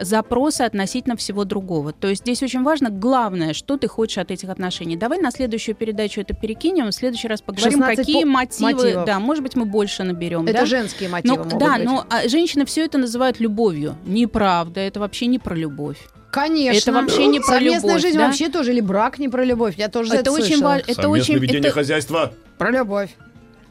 [0.00, 1.92] запросы относительно всего другого.
[1.92, 4.96] То есть здесь очень важно главное, что ты хочешь от этих отношений.
[4.96, 9.04] Давай на следующую передачу это перекинем, в следующий раз поговорим, 16 какие по- мотивы, мотивов.
[9.06, 10.44] да, может быть мы больше наберем.
[10.46, 10.66] Это да?
[10.66, 11.84] женские мотивы Ну, могут да, быть.
[11.84, 13.96] но а, женщины все это называют любовью.
[14.06, 15.98] Неправда, это вообще не про любовь.
[16.30, 16.78] Конечно.
[16.78, 18.26] это вообще не про Совместная любовь, жизнь да?
[18.26, 19.74] вообще тоже, или брак не про любовь.
[19.76, 20.68] Я тоже Это это очень слышала.
[20.68, 20.84] важно.
[20.92, 22.32] Это очень ведение это хозяйства.
[22.56, 23.10] Про любовь.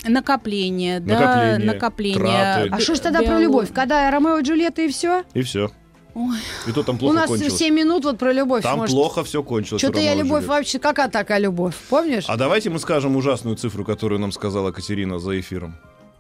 [0.06, 2.20] накопление, да, Накопление, накопление.
[2.20, 2.70] траты.
[2.72, 3.70] А что ж тогда про биолог- любовь?
[3.74, 5.24] Когда Ромео и Джульетта и все?
[5.34, 5.72] И все.
[6.16, 6.38] Ой.
[6.68, 7.58] И то там У плохо нас кончилось.
[7.58, 8.64] 7 минут вот про любовь.
[8.64, 8.96] Там может.
[8.96, 9.82] плохо все кончилось.
[9.82, 10.48] Что-то у я любовь Джульетты.
[10.48, 10.80] вообще...
[10.80, 11.76] Какая такая любовь?
[11.90, 12.26] Помнишь?
[12.28, 15.76] А давайте мы скажем ужасную цифру, которую нам сказала Катерина за эфиром.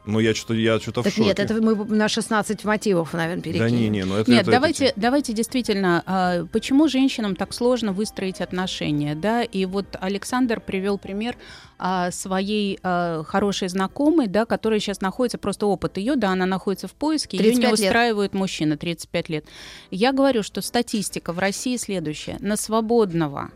[0.05, 1.21] Ну, я что-то я что-то в шоке.
[1.21, 3.69] нет, это мы на 16 мотивов, наверное, перекинем.
[3.69, 7.53] Да не, не, ну это Нет, это- давайте, это- давайте действительно, а, почему женщинам так
[7.53, 9.43] сложно выстроить отношения, да?
[9.43, 11.35] И вот Александр привел пример
[11.77, 16.87] а, своей а, хорошей знакомой, да, которая сейчас находится, просто опыт ее, да, она находится
[16.87, 17.89] в поиске, ее 35 не лет.
[17.89, 19.45] устраивает мужчина 35 лет.
[19.91, 23.51] Я говорю, что статистика в России следующая: на свободного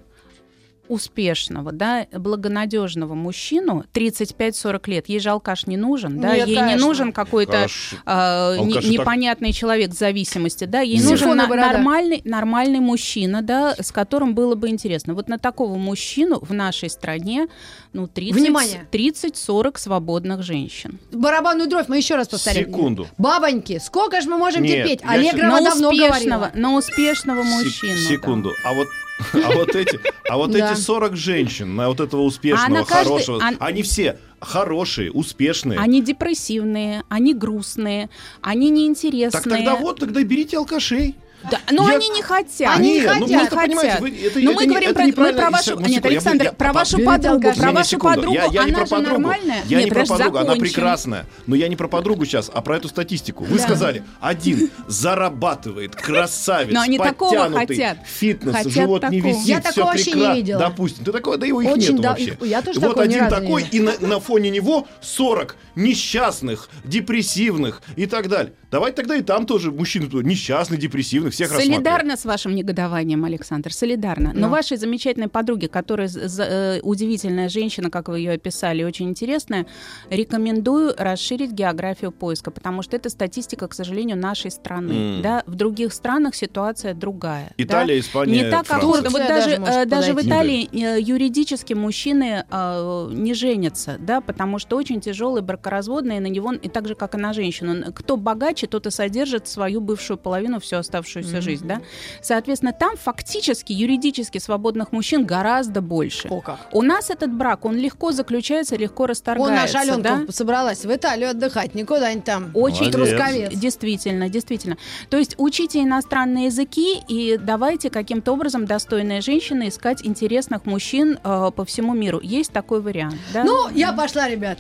[0.89, 5.09] успешного, да, благонадежного мужчину 35-40 лет.
[5.09, 6.87] Ей же алкаш не нужен, да, Нет, ей не конечно.
[6.87, 7.67] нужен какой-то
[8.05, 12.79] а, не- Алкаши так- непонятный человек в зависимости, да, ей Сифон нужен на- нормальный, нормальный
[12.79, 15.13] мужчина, да, с которым было бы интересно.
[15.13, 17.47] Вот на такого мужчину в нашей стране,
[17.93, 18.87] ну, 30, Внимание.
[18.91, 20.99] 30-40 свободных женщин.
[21.11, 22.65] Барабанную дровь мы еще раз повторим.
[22.67, 23.07] Секунду.
[23.17, 24.99] Бабоньки, сколько же мы можем Нет, терпеть?
[25.07, 26.51] Аллегрова на давно успешного, говорила.
[26.55, 27.93] на успешного мужчину.
[27.93, 28.09] да.
[28.09, 28.51] Секунду.
[28.65, 28.87] А вот
[29.33, 29.99] а вот эти,
[30.29, 35.79] а вот эти 40 женщин на вот этого успешного, хорошего, они все хорошие, успешные.
[35.79, 38.09] Они депрессивные, они грустные,
[38.41, 39.31] они неинтересные.
[39.31, 41.15] Так тогда вот, тогда берите алкашей.
[41.51, 42.77] Да, но Я- они не хотят.
[42.77, 43.49] Они не Нет, ну хотят.
[43.49, 45.71] просто понимаете, вы- это- Но это мы не- говорим это про, мы про вашу...
[45.75, 47.89] ну, Нет, секунду, я буду- Александр, я- про по- вашу подругу, про Не, не, вашу
[47.89, 48.15] секунду.
[48.15, 49.11] подругу, Я, я она не про же подругу.
[49.21, 49.63] нормальная.
[49.65, 50.61] Я Нет, не про подругу, она закончим.
[50.61, 51.25] прекрасная.
[51.47, 53.43] Но я не про подругу сейчас, а про эту статистику.
[53.43, 53.63] Вы Да.
[53.63, 57.97] сказали, один зарабатывает, красавец, Но они такого хотят.
[58.05, 59.33] фитнес, Хотят живот не такого.
[59.33, 60.35] висит, Я такого вообще не прекрасно.
[60.37, 60.59] видела.
[60.59, 62.37] Допустим, ты такого, да его их нету вообще.
[62.41, 68.05] я тоже вот один не такой, и на, на фоне него 40 несчастных, депрессивных и
[68.05, 68.53] так далее.
[68.71, 71.49] Давайте тогда и там тоже мужчин несчастных, депрессивных, всех.
[71.51, 74.31] Солидарна с вашим негодованием, Александр, солидарна.
[74.33, 74.49] Но Ну.
[74.49, 79.65] вашей замечательной подруге, которая э, удивительная женщина, как вы ее описали, очень интересная,
[80.09, 84.93] рекомендую расширить географию поиска, потому что это статистика, к сожалению, нашей страны.
[85.17, 85.21] М.
[85.21, 85.43] Да?
[85.45, 87.47] В других странах ситуация другая.
[87.57, 87.63] да?
[87.63, 89.09] Италия, Испания, Не так, как Франция.
[89.09, 90.21] вот, даже, даже э, даже в.
[90.23, 96.27] Италии э, юридически мужчины э, не женятся, да, потому что очень тяжелый бракоразводный, и на
[96.27, 97.91] него, и так же, как и на женщину.
[97.93, 101.81] Кто богаче, тот и содержит свою бывшую половину всю оставшуюся жизнь, да.
[102.21, 106.27] Соответственно, там фактически юридически свободных мужчин гораздо больше.
[106.29, 106.67] О, как.
[106.71, 109.53] У нас этот брак, он легко заключается, легко расторгается.
[109.55, 110.31] наша Аленка да?
[110.31, 112.51] собралась в Италию отдыхать, не куда-нибудь там.
[112.53, 112.91] Очень.
[112.91, 113.51] Трусковец.
[113.53, 114.77] Действительно, действительно.
[115.09, 121.51] То есть учите иностранные языки и давайте каким-то образом достойные женщины искать интересных мужчин э,
[121.55, 122.19] по всему миру.
[122.21, 123.15] Есть такой вариант.
[123.33, 123.43] Да?
[123.43, 124.59] Ну, я пошла, ребят.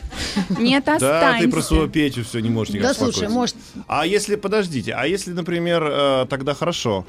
[0.57, 1.45] Нет, Да, останься.
[1.45, 3.55] ты про своего Петю все не можешь никак Да слушай, может,
[3.87, 7.05] А если, подождите, а если, например, э, тогда хорошо,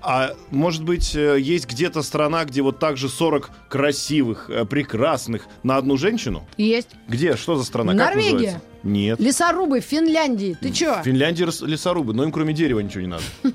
[0.00, 5.46] а может быть, э, есть где-то страна, где вот так же 40 красивых, э, прекрасных
[5.62, 6.42] на одну женщину?
[6.56, 6.88] есть.
[7.08, 7.36] Где?
[7.36, 7.92] Что за страна?
[7.92, 8.32] Как Норвегия.
[8.32, 8.60] называется?
[8.82, 9.20] Нет.
[9.20, 10.56] Лесорубы в Финляндии.
[10.60, 11.00] Ты чё?
[11.00, 13.24] В Финляндии лесорубы, но им кроме дерева ничего не надо.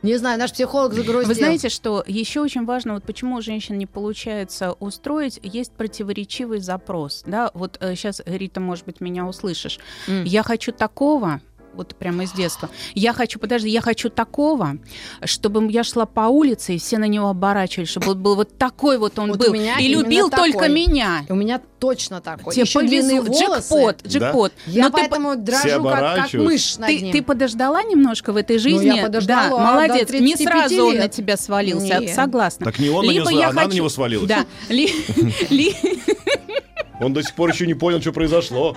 [0.00, 1.26] Не знаю, наш психолог загрузил.
[1.26, 6.60] Вы знаете, что еще очень важно, вот почему у женщин не получается устроить, есть противоречивый
[6.60, 7.24] запрос.
[7.26, 9.80] Да, вот сейчас, Рита, может быть, меня услышишь.
[10.06, 10.22] М.
[10.22, 11.40] Я хочу такого,
[11.74, 12.68] вот прямо из детства.
[12.94, 14.78] Я хочу, подожди, я хочу такого,
[15.24, 18.98] чтобы я шла по улице, и все на него оборачивались, чтобы вот был вот такой
[18.98, 19.50] вот он Вот был.
[19.50, 20.52] у меня И любил такой.
[20.52, 21.24] только меня.
[21.28, 22.52] У меня точно такой.
[22.52, 22.88] Тебе Еще повезло.
[23.00, 23.74] длинные волосы.
[23.74, 24.52] Джекпот, джекпот.
[24.66, 27.12] Я Но ты по- поэтому Все дрожу, как, как мышь над ты, ним.
[27.12, 28.90] ты подождала немножко в этой жизни?
[28.90, 30.10] Ну, я подождала, Да, молодец.
[30.10, 31.02] Не 35 сразу он лет.
[31.02, 31.98] на тебя свалился.
[32.00, 32.14] Нет.
[32.14, 32.64] Согласна.
[32.66, 34.28] Так не он на Либо него, я она на хочу- него свалилась.
[34.28, 34.44] Да.
[37.00, 38.76] Он до сих пор еще не понял, что произошло.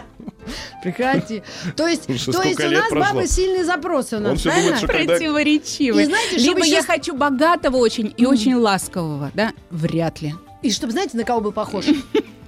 [0.84, 1.44] Прекрати.
[1.76, 2.14] То есть, то
[2.44, 3.14] есть у нас прошло.
[3.16, 4.66] бабы сильные запросы у нас, Он всё правильно?
[4.72, 6.04] думает, что когда- Противоречивый.
[6.04, 9.54] И знаете, Либо я щас- хочу богатого очень и очень ласкового, да?
[9.70, 10.34] Вряд ли.
[10.62, 11.86] И чтобы, знаете, на кого бы похож?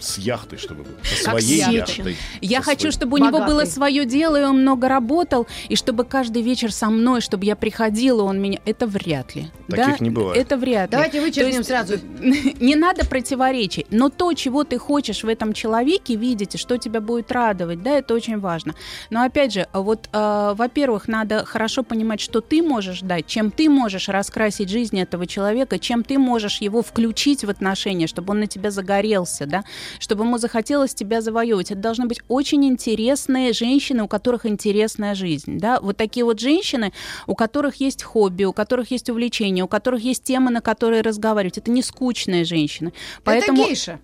[0.04, 0.92] С яхтой, чтобы был.
[1.04, 2.18] Со своей яхтой.
[2.42, 2.92] Я Со хочу, своей.
[2.94, 3.52] чтобы у него Богатый.
[3.52, 7.56] было свое дело, и он много работал, и чтобы каждый вечер со мной, чтобы я
[7.56, 8.60] приходила, он меня...
[8.66, 9.48] Это вряд ли.
[9.70, 10.04] Таких да?
[10.04, 10.42] не бывает.
[10.42, 10.92] Это вряд ли.
[10.92, 11.94] Давайте вычеркнем есть, сразу.
[12.60, 17.02] Не надо противоречий, но то, чего ты хочешь в этом человеке видеть, и что тебя
[17.02, 18.76] будет радовать, да, это очень важно.
[19.10, 23.70] Но опять же, вот, э, во-первых, надо хорошо понимать, что ты можешь дать, чем ты
[23.70, 28.48] можешь раскрасить жизнь этого человека, чем ты можешь его включить в отношения, чтобы он на
[28.48, 29.64] тебя загорелся, да,
[30.00, 31.72] чтобы ему захотелось тебя завоевывать.
[31.72, 36.94] Это должны быть очень интересные женщины, у которых интересная жизнь, да, вот такие вот женщины,
[37.28, 41.58] у которых есть хобби, у которых есть увлечения, у которых есть темы, на которые разговаривать.
[41.58, 42.94] Это не скучные женщины.
[43.24, 43.62] Поэтому...
[43.62, 44.00] Это гейша.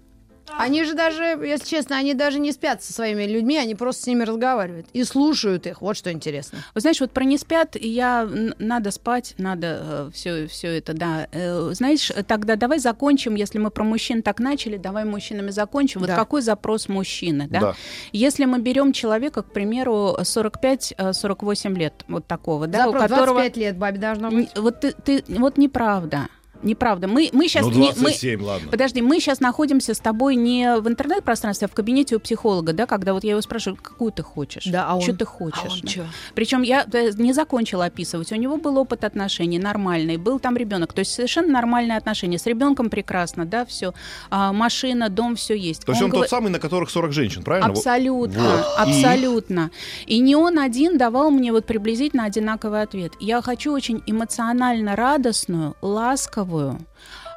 [0.57, 4.07] Они же даже, если честно, они даже не спят со своими людьми, они просто с
[4.07, 5.81] ними разговаривают и слушают их.
[5.81, 6.59] Вот что интересно.
[6.75, 8.27] Вы знаешь, вот про не спят, я
[8.59, 11.27] надо спать, надо все, все это, да.
[11.31, 16.01] Э, Знаешь, тогда давай закончим, если мы про мужчин так начали, давай мужчинами закончим.
[16.01, 16.15] Вот Да.
[16.15, 17.59] какой запрос мужчины, да?
[17.59, 17.75] Да.
[18.11, 23.39] Если мы берем человека, к примеру, 45-48 лет, вот такого, да, Запрос у которого...
[23.41, 24.49] 25 лет бабе должно быть.
[24.55, 26.27] Вот ты, ты- вот неправда.
[26.63, 27.07] Неправда.
[27.07, 28.69] Мы, мы сейчас Ну, не, мы, 27, ладно.
[28.69, 32.85] Подожди, мы сейчас находимся с тобой не в интернет-пространстве, а в кабинете у психолога, да,
[32.85, 34.65] когда вот я его спрашиваю, какую ты хочешь?
[34.65, 35.59] Да, а он- Что ты хочешь?
[35.63, 36.05] А он да?
[36.35, 38.31] Причем я э, не закончила описывать.
[38.31, 42.37] У него был опыт отношений нормальный, был там ребенок, то есть совершенно нормальные отношения.
[42.37, 43.93] С ребенком прекрасно, да, все.
[44.29, 45.85] машина, дом, все есть.
[45.85, 47.69] То есть он говор- тот самый, на которых 40 женщин, правильно?
[47.69, 47.77] Вот.
[47.77, 48.87] Абсолютно, Вот.
[48.87, 49.03] И?
[49.03, 49.71] абсолютно.
[50.05, 50.19] И?
[50.19, 53.13] не он один давал мне вот приблизительно одинаковый ответ.
[53.19, 56.79] Я хочу очень эмоционально радостную, ласковую, правую,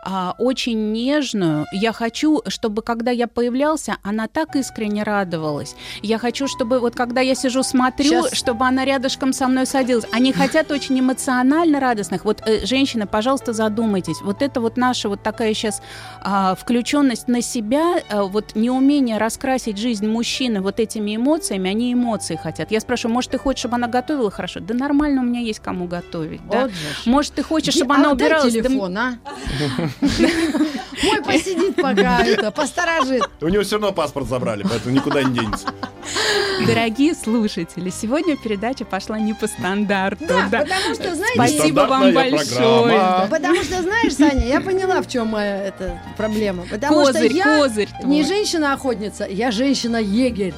[0.05, 1.66] а, очень нежную.
[1.72, 5.76] Я хочу, чтобы когда я появлялся, она так искренне радовалась.
[6.03, 8.34] Я хочу, чтобы вот когда я сижу смотрю, Щас.
[8.34, 10.05] чтобы она рядышком со мной садилась.
[10.12, 12.24] Они хотят очень эмоционально радостных.
[12.24, 14.20] Вот э, женщины, пожалуйста, задумайтесь.
[14.22, 15.80] Вот это вот наша вот такая сейчас
[16.59, 22.70] включенность на себя, а, вот неумение раскрасить жизнь мужчины вот этими эмоциями, они эмоции хотят.
[22.70, 24.61] Я спрашиваю, может, ты хочешь, чтобы она готовила хорошо?
[24.61, 26.40] Да нормально, у меня есть кому готовить.
[26.48, 26.62] да.
[26.62, 26.76] Вот же.
[27.07, 28.55] Может, ты хочешь, чтобы А она дай убиралась?
[28.55, 29.14] Да телефон, а?
[31.03, 33.22] Мой посидит пока это, посторожит.
[33.40, 35.68] У него все равно паспорт забрали, поэтому никуда не денется.
[36.66, 40.26] Дорогие слушатели, сегодня передача пошла не по стандарту.
[40.28, 40.59] Да, да.
[40.61, 42.47] потому что, знаете, Спасибо вам большое.
[42.47, 42.88] программа.
[42.88, 43.26] да.
[43.30, 46.64] Потому что, знаешь, Саня, я поняла, в чем моя эта проблема.
[46.70, 50.55] Потому Козырь, что я козырь не женщина-охотница, я женщина-егерь.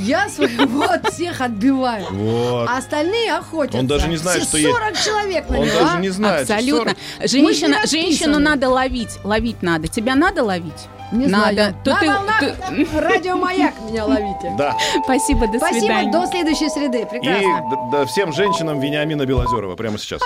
[0.00, 2.06] Я своего от всех отбиваю.
[2.10, 2.68] Вот.
[2.68, 3.78] А остальные охотятся.
[3.78, 4.70] Он даже не знает, Все что есть.
[4.70, 6.00] 40 человек на Он него, даже а?
[6.00, 6.44] не знает.
[6.46, 6.94] что Абсолютно.
[7.18, 9.18] 40 Женщина, женщину надо ловить.
[9.24, 9.88] Ловить надо.
[9.88, 10.88] Тебя надо ловить?
[11.12, 11.52] Не Надо.
[11.54, 11.76] знаю.
[11.84, 14.54] То На ты- волнах ты- радио «Маяк» меня ловите.
[14.56, 14.76] Да.
[15.04, 16.12] Спасибо, до Спасибо, свидания.
[16.12, 17.00] до следующей среды.
[17.00, 17.68] И Прекрасно.
[17.70, 20.20] д- да, всем женщинам Вениамина Белозерова прямо сейчас.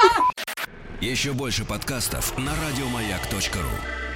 [1.01, 4.14] Еще больше подкастов на радиомаяк.ру.